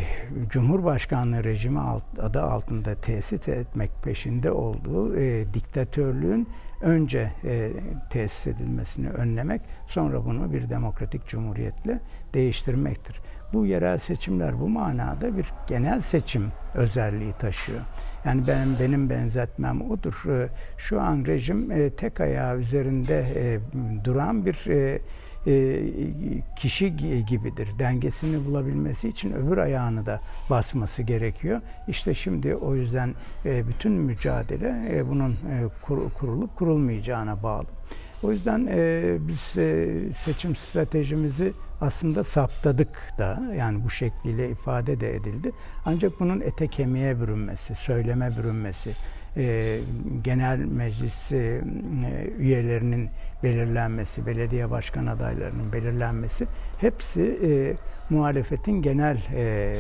Cumhurbaşkanlığı 0.49 1.43
rejimi 1.43 1.79
adı 2.21 2.41
altında 2.41 2.95
tesis 2.95 3.47
etmek 3.47 3.91
peşinde 4.03 4.51
olduğu 4.51 5.17
e, 5.17 5.53
diktatörlüğün 5.53 6.47
önce 6.81 7.31
e, 7.43 7.71
tesis 8.09 8.47
edilmesini 8.47 9.09
önlemek, 9.09 9.61
sonra 9.87 10.25
bunu 10.25 10.53
bir 10.53 10.69
demokratik 10.69 11.27
cumhuriyetle 11.27 11.99
değiştirmektir. 12.33 13.21
Bu 13.53 13.65
yerel 13.65 13.97
seçimler 13.97 14.59
bu 14.59 14.69
manada 14.69 15.37
bir 15.37 15.45
genel 15.67 16.01
seçim 16.01 16.51
özelliği 16.75 17.33
taşıyor. 17.33 17.79
Yani 18.25 18.47
benim 18.47 18.79
benim 18.79 19.09
benzetmem 19.09 19.91
odur. 19.91 20.23
E, 20.29 20.49
şu 20.77 21.01
an 21.01 21.25
rejim 21.25 21.71
e, 21.71 21.89
tek 21.89 22.19
ayağı 22.19 22.57
üzerinde 22.57 23.25
e, 23.35 23.59
duran 24.05 24.45
bir 24.45 24.67
kişi 26.55 26.95
gibidir. 27.25 27.69
Dengesini 27.79 28.45
bulabilmesi 28.45 29.09
için 29.09 29.31
öbür 29.31 29.57
ayağını 29.57 30.05
da 30.05 30.21
basması 30.49 31.03
gerekiyor. 31.03 31.61
İşte 31.87 32.13
şimdi 32.13 32.55
o 32.55 32.75
yüzden 32.75 33.13
bütün 33.45 33.91
mücadele 33.91 35.03
bunun 35.09 35.37
kurulup 36.19 36.55
kurulmayacağına 36.55 37.43
bağlı. 37.43 37.67
O 38.23 38.31
yüzden 38.31 38.67
biz 39.27 39.39
seçim 40.25 40.55
stratejimizi 40.55 41.53
aslında 41.81 42.23
saptadık 42.23 43.13
da 43.17 43.43
yani 43.57 43.83
bu 43.83 43.89
şekliyle 43.89 44.49
ifade 44.49 44.99
de 44.99 45.15
edildi. 45.15 45.51
Ancak 45.85 46.19
bunun 46.19 46.41
ete 46.41 46.67
kemiğe 46.67 47.21
bürünmesi, 47.21 47.75
söyleme 47.75 48.29
bürünmesi, 48.37 48.91
e, 49.37 49.79
genel 50.23 50.57
meclis 50.57 51.31
e, 51.31 51.61
üyelerinin 52.37 53.09
belirlenmesi, 53.43 54.25
belediye 54.25 54.71
başkan 54.71 55.05
adaylarının 55.05 55.71
belirlenmesi 55.71 56.47
hepsi 56.77 57.39
e, 57.43 57.49
muhalefetin 58.13 58.81
genel 58.81 59.17
e, 59.35 59.75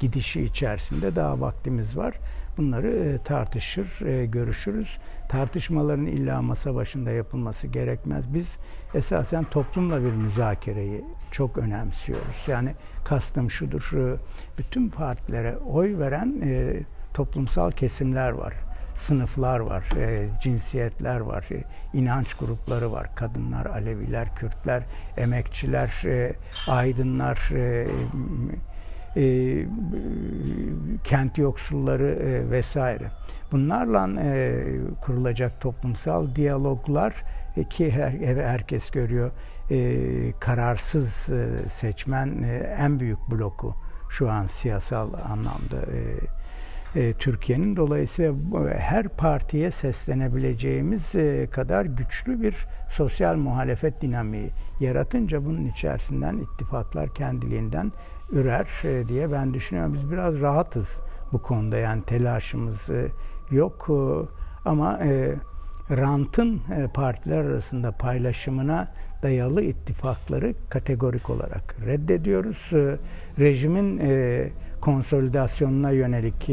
gidişi 0.00 0.40
içerisinde 0.40 1.16
daha 1.16 1.40
vaktimiz 1.40 1.96
var. 1.96 2.14
Bunları 2.56 2.88
e, 2.88 3.18
tartışır, 3.24 4.06
e, 4.06 4.26
görüşürüz. 4.26 4.98
Tartışmaların 5.28 6.06
illa 6.06 6.42
masa 6.42 6.74
başında 6.74 7.10
yapılması 7.10 7.66
gerekmez. 7.66 8.34
Biz 8.34 8.56
esasen 8.94 9.44
toplumla 9.44 10.00
bir 10.04 10.12
müzakereyi 10.12 11.04
çok 11.30 11.58
önemsiyoruz. 11.58 12.44
Yani 12.46 12.74
kastım 13.04 13.50
şudur, 13.50 13.92
bütün 14.58 14.88
partilere 14.88 15.56
oy 15.56 15.98
veren 15.98 16.40
e, 16.44 16.80
toplumsal 17.14 17.70
kesimler 17.70 18.30
var 18.30 18.54
sınıflar 18.96 19.60
var, 19.60 19.84
e, 19.96 20.28
cinsiyetler 20.42 21.20
var, 21.20 21.44
e, 21.50 21.64
inanç 21.98 22.34
grupları 22.34 22.92
var. 22.92 23.14
Kadınlar, 23.14 23.66
Aleviler, 23.66 24.34
Kürtler, 24.34 24.82
emekçiler, 25.16 26.02
e, 26.04 26.32
aydınlar, 26.68 27.50
e, 27.52 27.86
e, 29.16 29.66
kent 31.04 31.38
yoksulları 31.38 32.08
e, 32.08 32.50
vesaire. 32.50 33.10
Bunlarla 33.52 34.22
e, 34.22 34.64
kurulacak 35.00 35.60
toplumsal 35.60 36.34
diyaloglar 36.34 37.24
e, 37.56 37.64
ki 37.64 37.90
her, 37.90 38.36
herkes 38.36 38.90
görüyor 38.90 39.30
e, 39.70 40.32
kararsız 40.40 41.28
e, 41.28 41.68
seçmen 41.68 42.42
e, 42.42 42.56
en 42.56 43.00
büyük 43.00 43.30
bloku 43.30 43.74
şu 44.10 44.30
an 44.30 44.46
siyasal 44.46 45.08
anlamda 45.30 45.76
e, 45.76 46.00
e, 46.96 47.12
Türkiye'nin. 47.12 47.76
Dolayısıyla 47.76 48.34
her 48.78 49.08
partiye 49.08 49.70
seslenebileceğimiz 49.70 51.14
e, 51.14 51.48
kadar 51.50 51.84
güçlü 51.84 52.42
bir 52.42 52.66
sosyal 52.90 53.36
muhalefet 53.36 54.02
dinamiği 54.02 54.50
yaratınca 54.80 55.44
bunun 55.44 55.64
içerisinden 55.64 56.36
ittifaklar 56.38 57.14
kendiliğinden 57.14 57.92
ürer 58.32 58.66
e, 58.84 59.08
diye 59.08 59.32
ben 59.32 59.54
düşünüyorum. 59.54 59.94
Biz 59.94 60.10
biraz 60.10 60.40
rahatız 60.40 61.00
bu 61.32 61.42
konuda 61.42 61.76
yani 61.76 62.02
telaşımız 62.02 62.90
e, 62.90 63.08
yok 63.50 63.86
e, 63.90 63.98
ama 64.68 65.00
rantın 65.90 66.60
partiler 66.94 67.44
arasında 67.44 67.92
paylaşımına 67.92 68.88
dayalı 69.22 69.62
ittifakları 69.62 70.54
kategorik 70.70 71.30
olarak 71.30 71.76
reddediyoruz. 71.86 72.70
Rejimin 73.38 74.00
konsolidasyonuna 74.80 75.90
yönelik 75.90 76.50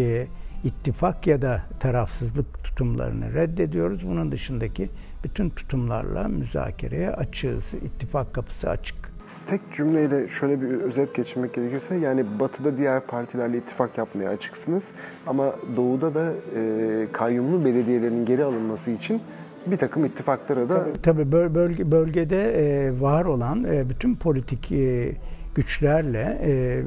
ittifak 0.64 1.28
ya 1.28 1.42
da 1.42 1.64
tarafsızlık 1.80 2.64
tutumlarını 2.64 3.34
reddediyoruz. 3.34 4.08
Bunun 4.08 4.32
dışındaki 4.32 4.90
bütün 5.24 5.50
tutumlarla 5.50 6.28
müzakereye 6.28 7.12
açığız. 7.12 7.74
İttifak 7.74 8.34
kapısı 8.34 8.70
açık 8.70 9.09
tek 9.50 9.62
cümleyle 9.72 10.28
şöyle 10.28 10.62
bir 10.62 10.68
özet 10.68 11.16
geçirmek 11.16 11.54
gerekirse 11.54 11.96
yani 11.96 12.26
batıda 12.40 12.78
diğer 12.78 13.02
partilerle 13.02 13.58
ittifak 13.58 13.98
yapmaya 13.98 14.30
açıksınız 14.30 14.92
ama 15.28 15.56
doğuda 15.76 16.16
da 16.16 16.32
e, 16.56 17.08
kayyumlu 17.12 17.66
belediyelerin 17.66 18.26
geri 18.26 18.44
alınması 18.44 18.92
için 18.92 19.22
bir 19.68 19.78
takım 19.78 20.06
ittifaklara 20.06 20.70
da... 20.70 20.84
Tabii, 20.84 21.02
tabii 21.02 21.32
bölge, 21.32 21.92
bölgede 21.92 22.54
e, 22.54 23.02
var 23.02 23.26
olan 23.26 23.64
e, 23.64 23.90
bütün 23.90 24.16
politik 24.16 24.72
e, 24.72 25.12
güçlerle 25.56 26.40
e, 26.44 26.84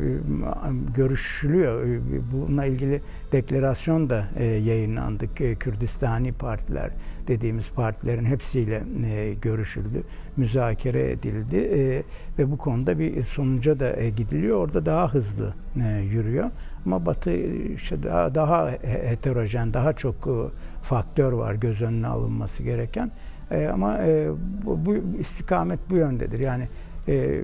görüşülüyor. 0.96 2.00
Bununla 2.32 2.64
ilgili 2.64 3.00
deklarasyon 3.32 4.10
da 4.10 4.24
e, 4.36 4.44
yayınlandı. 4.44 5.34
Kürdistani 5.34 6.32
partiler 6.32 6.90
dediğimiz 7.28 7.70
partilerin 7.70 8.24
hepsiyle 8.24 8.82
e, 9.06 9.34
görüşüldü, 9.34 10.02
müzakere 10.36 11.10
edildi 11.10 11.56
e, 11.56 12.02
ve 12.38 12.50
bu 12.50 12.58
konuda 12.58 12.98
bir 12.98 13.24
sonuca 13.24 13.80
da 13.80 13.96
e, 13.96 14.10
gidiliyor. 14.10 14.56
Orada 14.56 14.86
daha 14.86 15.14
hızlı 15.14 15.54
e, 15.84 15.98
yürüyor. 15.98 16.50
Ama 16.86 17.06
Batı 17.06 17.32
işte 17.74 18.02
daha, 18.02 18.34
daha 18.34 18.70
heterojen, 18.82 19.74
daha 19.74 19.92
çok 19.92 20.14
e, 20.14 20.36
faktör 20.82 21.32
var 21.32 21.54
göz 21.54 21.82
önüne 21.82 22.06
alınması 22.06 22.62
gereken. 22.62 23.10
E, 23.50 23.66
ama 23.66 23.98
e, 23.98 24.28
bu, 24.64 24.86
bu 24.86 24.96
istikamet 25.20 25.78
bu 25.90 25.96
yöndedir. 25.96 26.38
Yani 26.38 26.68
e, 27.08 27.40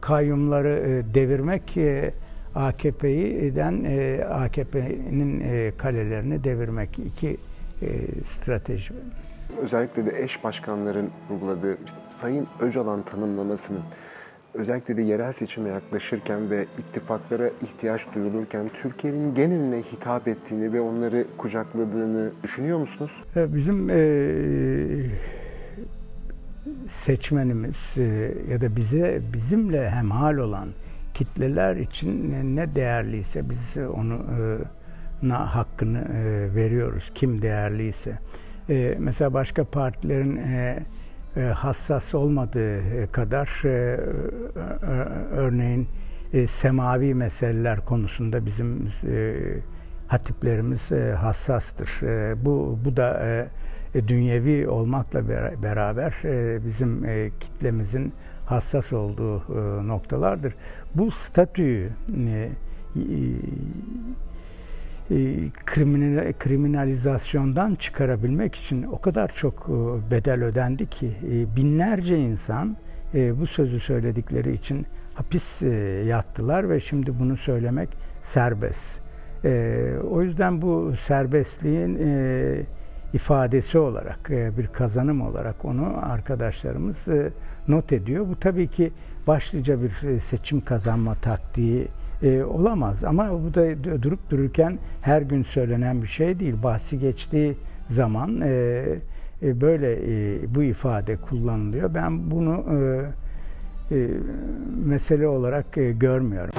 kayyumları 0.00 0.68
e, 0.68 1.14
devirmek 1.14 1.76
e, 1.76 2.14
AKP'den 2.54 3.84
e, 3.84 4.24
AKP'nin 4.24 5.40
e, 5.40 5.72
kalelerini 5.78 6.44
devirmek 6.44 6.98
iki 6.98 7.36
e, 7.82 7.88
strateji. 8.24 8.94
Özellikle 9.62 10.06
de 10.06 10.22
eş 10.22 10.44
başkanların 10.44 11.10
uyguladığı 11.30 11.78
Sayın 12.20 12.46
Öcalan 12.60 13.02
tanımlamasının 13.02 13.80
özellikle 14.54 14.96
de 14.96 15.02
yerel 15.02 15.32
seçime 15.32 15.68
yaklaşırken 15.68 16.50
ve 16.50 16.66
ittifaklara 16.78 17.50
ihtiyaç 17.62 18.06
duyulurken 18.14 18.70
Türkiye'nin 18.82 19.34
geneline 19.34 19.82
hitap 19.82 20.28
ettiğini 20.28 20.72
ve 20.72 20.80
onları 20.80 21.26
kucakladığını 21.38 22.30
düşünüyor 22.42 22.78
musunuz? 22.78 23.12
E, 23.36 23.54
bizim 23.54 23.90
e, 23.90 23.96
seçmenimiz 26.90 27.76
e, 27.96 28.34
ya 28.50 28.60
da 28.60 28.76
bize 28.76 29.22
bizimle 29.32 29.90
hemhal 29.90 30.36
olan 30.36 30.68
kitleler 31.14 31.76
için 31.76 32.32
ne 32.56 32.74
değerliyse 32.74 33.50
biz 33.50 33.76
onu 33.76 34.14
e, 34.14 34.58
na 35.26 35.54
hakkını 35.54 35.98
e, 35.98 36.54
veriyoruz. 36.54 37.12
Kim 37.14 37.42
değerliyse. 37.42 38.18
Mesela 38.98 39.34
başka 39.34 39.64
partilerin 39.64 40.40
hassas 41.54 42.14
olmadığı 42.14 43.12
kadar 43.12 43.62
örneğin 45.32 45.88
semavi 46.50 47.14
meseleler 47.14 47.84
konusunda 47.84 48.46
bizim 48.46 48.92
hatiplerimiz 50.08 50.90
hassastır. 51.16 51.90
Bu 52.44 52.78
bu 52.84 52.96
da 52.96 53.46
e, 53.94 54.08
dünyevi 54.08 54.68
olmakla 54.68 55.28
beraber 55.62 56.14
e, 56.24 56.66
bizim 56.66 57.04
e, 57.04 57.30
kitlemizin 57.40 58.12
hassas 58.46 58.92
olduğu 58.92 59.42
noktalardır. 59.88 60.54
Bu 60.94 61.10
statüyü 61.10 61.88
kriminalizasyondan 66.38 67.74
çıkarabilmek 67.74 68.54
için 68.54 68.82
o 68.82 69.00
kadar 69.00 69.34
çok 69.34 69.68
bedel 70.10 70.44
ödendi 70.44 70.86
ki 70.86 71.10
binlerce 71.56 72.18
insan 72.18 72.76
bu 73.14 73.46
sözü 73.46 73.80
söyledikleri 73.80 74.54
için 74.54 74.86
hapis 75.14 75.62
yattılar 76.06 76.70
ve 76.70 76.80
şimdi 76.80 77.18
bunu 77.18 77.36
söylemek 77.36 77.88
serbest. 78.22 79.00
O 80.10 80.22
yüzden 80.22 80.62
bu 80.62 80.92
serbestliğin 81.06 81.98
ifadesi 83.14 83.78
olarak, 83.78 84.30
e, 84.30 84.58
bir 84.58 84.66
kazanım 84.66 85.20
olarak 85.20 85.64
onu 85.64 85.92
arkadaşlarımız 86.02 87.08
e, 87.08 87.30
not 87.68 87.92
ediyor. 87.92 88.26
Bu 88.28 88.40
tabii 88.40 88.68
ki 88.68 88.92
başlıca 89.26 89.82
bir 89.82 90.08
e, 90.08 90.20
seçim 90.20 90.60
kazanma 90.60 91.14
taktiği 91.14 91.88
olamaz. 92.48 93.04
Ama 93.04 93.30
bu 93.44 93.54
da 93.54 93.84
durup 94.02 94.30
dururken 94.30 94.78
her 95.00 95.22
gün 95.22 95.42
söylenen 95.42 96.02
bir 96.02 96.06
şey 96.06 96.40
değil. 96.40 96.54
Bahsi 96.62 96.98
geçtiği 96.98 97.56
zaman 97.90 98.40
böyle 99.42 99.98
bu 100.54 100.62
ifade 100.62 101.16
kullanılıyor. 101.16 101.94
Ben 101.94 102.30
bunu 102.30 102.64
mesele 104.86 105.26
olarak 105.26 105.66
görmüyorum. 105.94 106.54